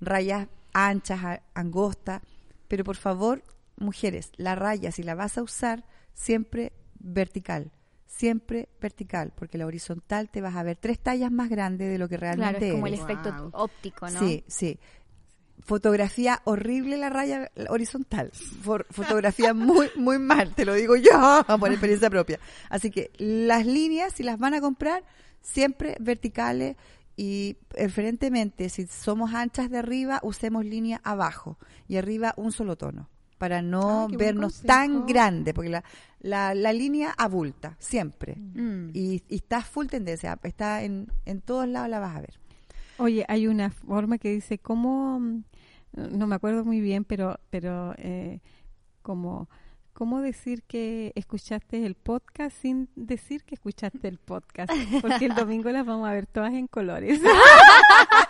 Rayas 0.00 0.48
anchas, 0.74 1.40
angostas, 1.54 2.20
pero 2.68 2.84
por 2.84 2.96
favor, 2.96 3.42
mujeres, 3.78 4.30
la 4.36 4.54
raya, 4.54 4.92
si 4.92 5.02
la 5.02 5.14
vas 5.14 5.38
a 5.38 5.42
usar, 5.42 5.84
siempre 6.12 6.72
vertical. 6.98 7.70
Siempre 8.06 8.68
vertical, 8.80 9.32
porque 9.36 9.58
la 9.58 9.66
horizontal 9.66 10.30
te 10.30 10.40
vas 10.40 10.54
a 10.56 10.62
ver 10.62 10.76
tres 10.76 10.98
tallas 10.98 11.30
más 11.30 11.48
grande 11.50 11.86
de 11.86 11.98
lo 11.98 12.08
que 12.08 12.16
Claro, 12.16 12.36
realmente 12.36 12.68
es 12.68 12.74
como 12.74 12.86
el 12.86 12.94
efecto 12.94 13.32
Wow. 13.32 13.50
óptico, 13.52 14.08
¿no? 14.08 14.18
Sí, 14.20 14.44
sí. 14.46 14.78
Fotografía 15.60 16.42
horrible 16.44 16.96
la 16.98 17.08
raya 17.10 17.50
horizontal. 17.70 18.30
For- 18.62 18.86
fotografía 18.90 19.52
muy, 19.54 19.90
muy 19.96 20.18
mal, 20.18 20.54
te 20.54 20.64
lo 20.64 20.74
digo 20.74 20.96
yo 20.96 21.44
por 21.58 21.70
experiencia 21.70 22.10
propia. 22.10 22.38
Así 22.70 22.90
que 22.90 23.10
las 23.18 23.66
líneas, 23.66 24.12
si 24.12 24.22
las 24.22 24.38
van 24.38 24.54
a 24.54 24.60
comprar, 24.60 25.02
siempre 25.42 25.96
verticales 25.98 26.76
y 27.16 27.54
preferentemente, 27.68 28.68
si 28.68 28.86
somos 28.86 29.32
anchas 29.34 29.70
de 29.70 29.78
arriba, 29.78 30.20
usemos 30.22 30.64
línea 30.64 31.00
abajo 31.02 31.58
y 31.88 31.96
arriba 31.96 32.34
un 32.36 32.52
solo 32.52 32.76
tono 32.76 33.08
para 33.38 33.62
no 33.62 34.08
Ah, 34.12 34.16
vernos 34.16 34.62
tan 34.62 35.06
grande, 35.06 35.54
porque 35.54 35.70
la, 35.70 35.84
la, 36.20 36.54
la 36.54 36.72
línea 36.72 37.14
abulta, 37.16 37.76
siempre. 37.78 38.36
Mm. 38.36 38.90
Y, 38.94 39.22
y 39.28 39.36
está 39.36 39.62
full 39.62 39.86
tendencia, 39.86 40.38
está 40.42 40.82
en, 40.82 41.10
en 41.24 41.40
todos 41.40 41.68
lados 41.68 41.88
la 41.88 41.98
vas 41.98 42.16
a 42.16 42.20
ver. 42.20 42.38
Oye, 42.98 43.24
hay 43.28 43.46
una 43.46 43.70
forma 43.70 44.18
que 44.18 44.32
dice 44.32 44.58
cómo, 44.58 45.20
no 45.92 46.26
me 46.26 46.34
acuerdo 46.34 46.64
muy 46.64 46.80
bien, 46.80 47.04
pero, 47.04 47.38
pero 47.50 47.94
eh, 47.98 48.40
como, 49.02 49.48
¿cómo 49.92 50.22
decir 50.22 50.62
que 50.62 51.12
escuchaste 51.14 51.84
el 51.84 51.94
podcast 51.94 52.56
sin 52.56 52.88
decir 52.96 53.44
que 53.44 53.54
escuchaste 53.54 54.08
el 54.08 54.18
podcast? 54.18 54.72
Porque 55.02 55.26
el 55.26 55.34
domingo 55.36 55.70
las 55.70 55.84
vamos 55.84 56.08
a 56.08 56.12
ver 56.12 56.26
todas 56.26 56.54
en 56.54 56.66
colores. 56.68 57.20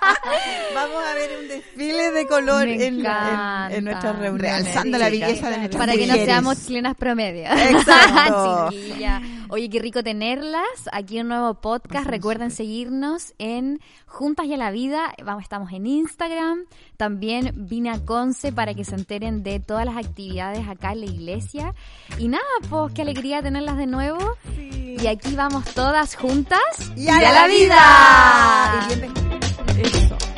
Vamos 0.75 1.05
a 1.05 1.15
ver 1.15 1.31
un 1.41 1.49
desfile 1.49 2.11
de 2.13 2.27
color 2.27 2.69
en, 2.69 3.03
la- 3.03 3.69
en, 3.71 3.77
en 3.79 3.85
nuestras 3.85 4.19
reuniones. 4.19 4.43
Realzando 4.65 4.99
la 4.99 5.09
belleza 5.11 5.51
de 5.51 5.59
nuestras 5.59 5.79
Para 5.87 5.97
que 5.97 6.07
no 6.07 6.15
seamos 6.15 6.67
chilenas 6.67 6.97
promedio. 6.97 7.45
Exacto. 7.51 8.69
Chiquilla. 8.71 9.23
Oye, 9.49 9.71
qué 9.71 9.79
rico 9.79 10.03
tenerlas. 10.03 10.67
Aquí 10.93 11.21
un 11.21 11.29
nuevo 11.29 11.55
podcast. 11.55 12.07
Recuerden 12.07 12.51
seguirnos 12.51 13.33
en 13.39 13.81
Juntas 14.07 14.47
y 14.47 14.55
a 14.55 14.57
la 14.57 14.71
Vida. 14.73 15.15
Vamos, 15.25 15.45
estamos 15.45 15.73
en 15.73 15.87
Instagram. 15.87 16.65
También 16.97 17.53
vine 17.55 17.91
a 17.91 18.05
Conce 18.05 18.51
para 18.53 18.75
que 18.75 18.85
se 18.85 18.97
enteren 18.97 19.43
de 19.45 19.61
todas 19.61 19.85
las 19.87 19.97
actividades 19.97 20.67
acá 20.69 20.93
en 20.93 21.01
la 21.01 21.07
iglesia. 21.07 21.75
Y 22.19 22.27
nada, 22.29 22.43
pues 22.69 22.93
qué 22.93 23.03
alegría 23.03 23.41
tenerlas 23.43 23.77
de 23.77 23.87
nuevo. 23.87 24.19
Y 24.59 25.07
aquí 25.07 25.35
vamos 25.37 25.65
todas 25.75 26.17
juntas 26.17 26.61
Y 26.97 27.09
a, 27.09 27.21
la 27.21 27.47
vida. 27.47 28.89
vida. 28.89 29.56
え、 29.79 30.36